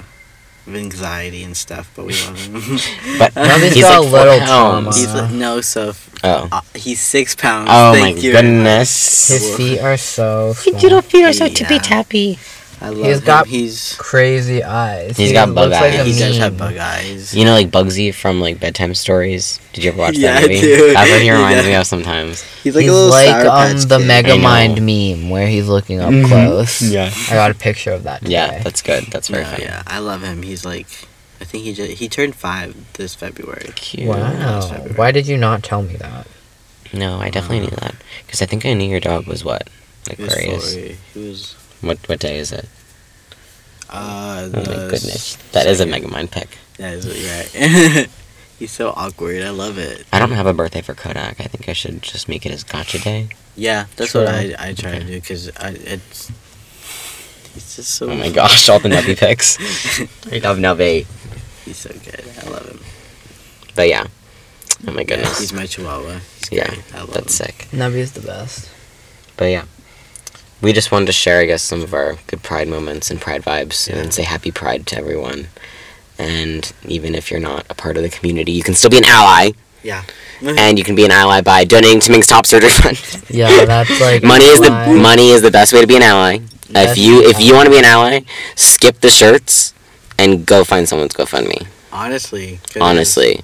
of 0.66 0.74
anxiety 0.74 1.42
and 1.44 1.56
stuff, 1.56 1.90
but 1.94 2.06
we 2.06 2.14
love 2.24 2.38
him. 2.38 2.54
But 3.18 3.34
Nubby's 3.36 3.74
he's 3.74 3.84
got 3.84 4.00
like 4.00 4.06
a 4.06 4.10
four 4.10 4.18
little 4.18 4.38
pounds. 4.40 4.48
trauma. 4.48 4.94
He's 4.96 5.14
like, 5.14 5.30
no, 5.32 5.60
so 5.60 5.88
f- 5.90 6.08
Oh. 6.24 6.48
uh, 6.52 6.60
he's 6.74 7.00
six 7.00 7.34
pounds. 7.36 7.68
Oh 7.70 7.92
Thank 7.92 8.16
my 8.16 8.22
you 8.22 8.32
goodness. 8.32 9.28
His 9.28 9.56
feet 9.56 9.80
are 9.80 9.96
so 9.96 10.52
small. 10.54 10.74
His 10.74 10.82
little 10.82 11.02
feet 11.02 11.24
are 11.24 11.32
so 11.32 11.48
tippy-tappy. 11.48 12.38
I 12.82 12.88
love 12.88 13.04
He's 13.06 13.18
him. 13.18 13.24
got- 13.24 13.46
he's 13.46 13.94
Crazy 13.98 14.64
eyes. 14.64 15.16
He's 15.16 15.28
He 15.28 15.32
got 15.34 15.54
bug 15.54 15.68
looks 15.68 15.80
like 15.82 15.92
a 15.94 16.00
eyes. 16.00 16.06
he 16.06 16.18
does 16.18 16.38
have 16.38 16.56
bug 16.56 16.76
eyes. 16.78 17.34
You 17.34 17.44
know, 17.44 17.52
like 17.52 17.70
Bugsy 17.70 18.14
from 18.14 18.40
like 18.40 18.58
bedtime 18.58 18.94
stories. 18.94 19.60
Did 19.74 19.84
you 19.84 19.90
ever 19.90 19.98
watch 19.98 20.16
Yeah, 20.16 20.32
that 20.32 20.44
I 20.44 20.46
movie? 20.48 20.60
do. 20.62 20.92
That's 20.94 21.10
what 21.10 21.20
he 21.22 21.30
reminds 21.32 21.64
Yeah. 21.64 21.70
me 21.70 21.74
of 21.76 21.86
sometimes. 21.86 22.42
He's 22.64 22.74
like 22.74 22.82
he's 22.82 22.90
a 22.90 22.94
little 22.94 23.10
like 23.10 23.28
Sour 23.28 23.40
um 23.50 23.72
Patch 23.74 23.84
the 23.84 23.98
Kid. 23.98 24.06
Mega 24.06 24.32
I 24.32 24.36
know. 24.36 24.42
Mind 24.42 24.86
meme 24.86 25.28
where 25.30 25.46
he's 25.46 25.68
looking 25.68 26.00
up 26.00 26.10
Mhm. 26.10 26.26
close. 26.28 26.80
Yeah. 26.80 27.12
I 27.28 27.34
got 27.34 27.50
a 27.50 27.54
picture 27.54 27.92
of 27.92 28.04
that. 28.04 28.20
Today. 28.22 28.32
Yeah, 28.32 28.62
that's 28.62 28.80
good. 28.80 29.04
That's 29.10 29.28
very 29.28 29.44
No, 29.44 29.50
funny. 29.50 29.64
yeah, 29.64 29.82
I 29.86 29.98
love 29.98 30.22
him. 30.22 30.42
He's 30.42 30.64
like, 30.64 30.86
I 31.40 31.44
think 31.44 31.64
he 31.64 31.74
just 31.74 31.92
he 31.92 32.08
turned 32.08 32.34
five 32.34 32.74
this 32.94 33.14
February. 33.14 33.72
Cute. 33.74 34.06
Wow. 34.08 34.60
February. 34.62 34.94
Why 34.94 35.10
did 35.12 35.26
you 35.26 35.36
not 35.36 35.62
tell 35.62 35.82
me 35.82 35.96
that? 35.96 36.26
No, 36.94 37.20
I 37.20 37.28
definitely 37.28 37.60
knew 37.60 37.76
that 37.76 37.94
because 38.26 38.40
I 38.40 38.46
think 38.46 38.64
I 38.64 38.72
knew 38.72 38.88
your 38.88 39.00
dog 39.00 39.26
was 39.26 39.44
what 39.44 39.68
He 40.16 40.22
was 40.22 40.32
Aquarius. 40.32 40.74
four. 40.74 40.82
He 41.14 41.28
was 41.28 41.54
What 41.80 41.98
what 42.08 42.18
day 42.20 42.38
is 42.38 42.52
it? 42.52 42.68
Uh, 43.88 44.48
Oh 44.52 44.56
my 44.56 44.62
the 44.62 44.88
goodness. 44.90 45.36
That 45.52 45.66
is 45.66 45.80
a 45.80 45.84
second- 45.84 46.10
Megamind 46.10 46.30
pick. 46.30 46.58
That 46.78 46.94
is 46.94 47.06
right. 47.06 48.08
He's 48.58 48.70
so 48.70 48.90
awkward. 48.94 49.42
I 49.42 49.50
love 49.50 49.78
it. 49.78 50.04
I 50.12 50.18
don't 50.18 50.32
have 50.32 50.46
a 50.46 50.52
birthday 50.52 50.82
for 50.82 50.94
Kodak. 50.94 51.40
I 51.40 51.44
think 51.44 51.68
I 51.68 51.72
should 51.72 52.02
just 52.02 52.28
make 52.28 52.44
it 52.44 52.52
his 52.52 52.62
gotcha 52.62 52.98
day. 52.98 53.28
Yeah, 53.56 53.86
that's 53.96 54.10
Sure. 54.12 54.24
what 54.24 54.34
I 54.34 54.54
I 54.58 54.74
try 54.74 54.98
to 54.98 55.04
do 55.04 55.14
because 55.20 55.48
I 55.56 55.70
it's. 55.70 56.30
He's 57.54 57.76
just 57.76 57.94
so. 57.94 58.10
Oh 58.10 58.14
my 58.16 58.28
gosh, 58.40 58.68
all 58.68 58.78
the 58.78 58.88
nubby 58.90 59.16
picks. 59.16 59.58
I 60.32 60.38
love 60.38 60.58
nubby. 60.58 61.06
He's 61.64 61.78
so 61.78 61.90
good. 61.90 62.24
I 62.44 62.48
love 62.50 62.66
him. 62.68 62.80
But 63.74 63.88
yeah. 63.88 64.06
Oh 64.86 64.92
my 64.92 65.00
Yeah, 65.00 65.04
goodness. 65.04 65.38
he's 65.40 65.52
my 65.52 65.66
chihuahua. 65.66 66.20
He's 66.40 66.52
Yeah, 66.52 66.68
great. 66.68 66.94
I 66.94 66.98
love 67.00 67.12
That's 67.14 67.40
him. 67.40 67.46
sick. 67.46 67.68
is 67.72 68.12
the 68.12 68.20
best. 68.20 68.68
But 69.36 69.46
yeah. 69.46 69.64
We 70.62 70.72
just 70.72 70.92
wanted 70.92 71.06
to 71.06 71.12
share, 71.12 71.40
I 71.40 71.46
guess, 71.46 71.62
some 71.62 71.82
of 71.82 71.94
our 71.94 72.16
good 72.26 72.42
pride 72.42 72.68
moments 72.68 73.10
and 73.10 73.20
pride 73.20 73.42
vibes 73.42 73.88
Yeah. 73.88 73.96
and 73.96 74.12
say 74.12 74.22
happy 74.22 74.50
pride 74.50 74.86
to 74.88 74.96
everyone. 74.98 75.48
And 76.18 76.70
even 76.86 77.14
if 77.14 77.30
you're 77.30 77.40
not 77.40 77.64
a 77.70 77.74
part 77.74 77.96
of 77.96 78.02
the 78.02 78.10
community, 78.10 78.52
you 78.52 78.62
can 78.62 78.74
still 78.74 78.90
be 78.90 78.98
an 78.98 79.04
ally. 79.04 79.50
Yeah. 79.82 80.02
And 80.42 80.78
you 80.78 80.84
can 80.84 80.94
be 80.94 81.04
an 81.04 81.10
ally 81.10 81.42
by 81.42 81.64
donating 81.64 82.00
to 82.00 82.10
Ming's 82.10 82.26
Top 82.26 82.46
Surgery 82.46 82.70
Fund. 82.70 82.96
Yeah, 83.28 83.66
that's 83.66 84.00
like 84.00 84.22
money 84.34 84.46
is 84.46 84.58
the 84.60 84.70
money 84.98 85.30
is 85.32 85.42
the 85.42 85.50
best 85.50 85.74
way 85.74 85.82
to 85.82 85.86
be 85.86 85.96
an 85.96 86.02
ally. 86.02 86.38
That's 86.70 86.92
if 86.92 86.98
you 86.98 87.20
if 87.28 87.38
you 87.38 87.52
want 87.54 87.66
to 87.66 87.70
be 87.70 87.76
an 87.78 87.84
ally, 87.84 88.20
skip 88.56 89.00
the 89.02 89.10
shirts 89.10 89.74
and 90.18 90.46
go 90.46 90.64
find 90.64 90.88
someone's 90.88 91.12
GoFundMe. 91.12 91.66
Honestly. 91.92 92.58
Honestly, 92.80 93.42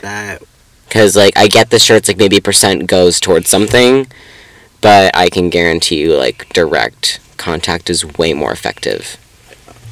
That. 0.00 0.40
because 0.88 1.16
like 1.16 1.36
I 1.36 1.48
get 1.48 1.68
the 1.68 1.78
shirts 1.78 2.08
like 2.08 2.16
maybe 2.16 2.38
a 2.38 2.42
percent 2.42 2.86
goes 2.86 3.20
towards 3.20 3.50
something, 3.50 4.06
but 4.82 5.16
I 5.16 5.30
can 5.30 5.48
guarantee 5.48 5.96
you 6.02 6.14
like 6.16 6.48
direct 6.52 7.20
contact 7.38 7.88
is 7.88 8.04
way 8.18 8.34
more 8.34 8.52
effective. 8.52 9.16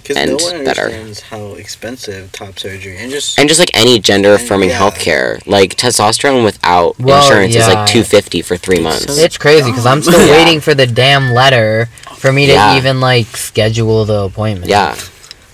Because 0.02 0.16
And 0.16 0.30
no 0.38 0.44
one 0.44 0.64
better. 0.64 0.82
understands 0.86 1.20
how 1.20 1.52
expensive 1.54 2.32
top 2.32 2.58
surgery 2.58 2.96
and 2.98 3.10
just. 3.12 3.38
And 3.38 3.48
just 3.48 3.60
like 3.60 3.70
any 3.76 4.00
gender 4.00 4.34
affirming 4.34 4.70
Yeah. 4.70 4.78
healthcare, 4.80 5.40
like 5.46 5.76
testosterone 5.76 6.42
without 6.44 6.98
Well, 6.98 7.22
insurance 7.22 7.54
is 7.54 7.66
like 7.68 7.86
two 7.88 8.02
fifty 8.02 8.42
for 8.42 8.56
three 8.56 8.80
months. 8.80 9.14
so- 9.14 9.22
It's 9.22 9.38
crazy 9.38 9.70
because 9.70 9.86
I'm 9.86 10.02
still 10.02 10.26
Yeah. 10.26 10.32
waiting 10.32 10.60
for 10.60 10.74
the 10.74 10.86
damn 10.86 11.32
letter 11.32 11.88
for 12.16 12.32
me 12.32 12.46
to 12.46 12.52
Yeah. 12.52 12.76
even 12.76 12.98
like 13.00 13.36
schedule 13.36 14.04
the 14.04 14.22
appointment. 14.24 14.68
yeah, 14.68 14.96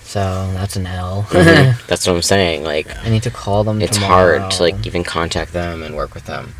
So 0.05 0.49
that's 0.55 0.75
an 0.75 0.87
L. 0.87 1.27
mhm. 1.31 1.75
that's 1.87 2.07
what 2.07 2.15
I'm 2.15 2.21
saying. 2.23 2.63
Like 2.63 2.87
I 3.05 3.09
need 3.09 3.23
to 3.23 3.29
call 3.31 3.63
them. 3.63 3.79
it's 3.81 3.97
tomorrow. 3.97 4.39
hard 4.39 4.51
to 4.53 4.63
like 4.63 4.87
even 4.87 5.03
contact 5.03 5.53
them 5.53 5.83
and 5.83 5.93
work 5.95 6.15
with 6.15 6.25
them. 6.25 6.55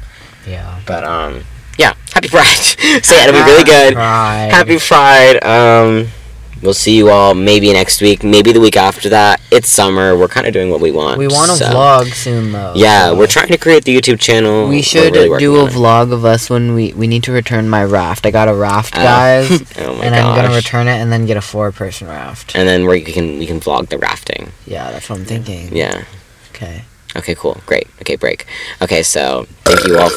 Yeah. 0.46 0.80
But 0.86 1.04
um, 1.04 1.46
yeah, 1.78 1.94
happy 2.14 2.28
Pride. 2.30 2.46
so 3.04 3.14
yeah, 3.14 3.24
it'll 3.28 3.34
be 3.34 3.44
really 3.44 3.64
good. 3.64 3.94
Pride. 3.94 4.50
Happy 4.52 4.78
Pride. 4.80 5.44
Um, 5.44 6.08
we'll 6.64 6.74
see 6.74 6.98
you 6.98 7.10
all 7.10 7.36
maybe 7.36 7.72
next 7.72 8.02
week, 8.02 8.24
maybe 8.24 8.52
the 8.52 8.60
week 8.60 8.76
after 8.76 9.10
that. 9.10 9.40
It's 9.52 9.70
summer. 9.70 10.18
We're 10.18 10.28
kind 10.28 10.48
of 10.48 10.54
doing 10.54 10.70
what 10.72 10.82
we 10.82 10.92
want. 10.92 11.20
We 11.20 11.28
want 11.28 11.52
to 11.52 11.58
so- 11.58 11.66
vlog 11.70 12.12
soon 12.14 12.52
though. 12.52 12.74
Yeah, 12.76 13.08
so 13.10 13.16
we're 13.18 13.28
trying 13.28 13.50
to 13.50 13.58
create 13.58 13.86
the 13.86 13.96
YouTube 13.96 14.20
channel. 14.20 14.68
We 14.68 14.82
should 14.82 15.14
really 15.16 15.38
do 15.40 15.58
a 15.58 15.68
vlog 15.70 16.12
of 16.12 16.26
us 16.26 16.50
when 16.50 16.74
we 16.74 16.94
we 16.94 17.06
need 17.08 17.24
to 17.24 17.32
return 17.32 17.70
my 17.70 17.84
raft. 17.84 18.26
I 18.26 18.32
got 18.32 18.48
a 18.48 18.54
raft, 18.56 18.96
Oh. 18.98 19.04
guys, 19.04 19.52
Oh 19.78 19.96
my 19.98 20.06
and 20.06 20.16
gosh. 20.16 20.26
I'm 20.26 20.36
gonna 20.36 20.56
return 20.56 20.88
it 20.88 20.98
and 20.98 21.12
then 21.12 21.26
get 21.28 21.38
a 21.38 21.42
four 21.42 21.72
person 21.72 22.08
raft. 22.08 22.56
And 22.56 22.68
then 22.68 22.86
we 22.88 23.02
can 23.02 23.38
we 23.40 23.46
can 23.46 23.60
vlog 23.60 23.90
the 23.90 23.98
rafting. 24.00 24.52
Yeah, 24.66 24.92
that's 24.92 25.10
what 25.10 25.20
I'm 25.20 25.26
thinking. 25.26 25.76
Yeah. 25.76 26.04
Okay. 26.54 26.84
Okay. 27.16 27.36
Cool. 27.36 27.62
Great. 27.66 27.88
Okay. 28.02 28.16
Break. 28.16 28.46
Okay. 28.82 29.04
So 29.04 29.46
thank 29.64 29.86
you 29.86 29.98
all. 30.00 30.10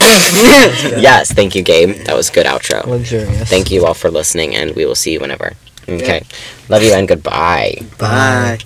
yes. 0.00 1.32
Thank 1.32 1.54
you, 1.54 1.62
Gabe. 1.62 1.94
That 2.06 2.16
was 2.16 2.30
a 2.30 2.32
good 2.32 2.46
outro. 2.46 2.86
Luxurious. 2.86 3.48
Thank 3.48 3.70
you 3.70 3.86
all 3.86 3.94
for 3.94 4.10
listening, 4.10 4.54
and 4.54 4.74
we 4.74 4.84
will 4.86 4.94
see 4.94 5.12
you 5.12 5.20
whenever. 5.20 5.52
Okay. 5.88 6.22
Love 6.68 6.82
you 6.82 6.92
and 6.92 7.06
goodbye. 7.06 7.80
Bye. 7.98 8.58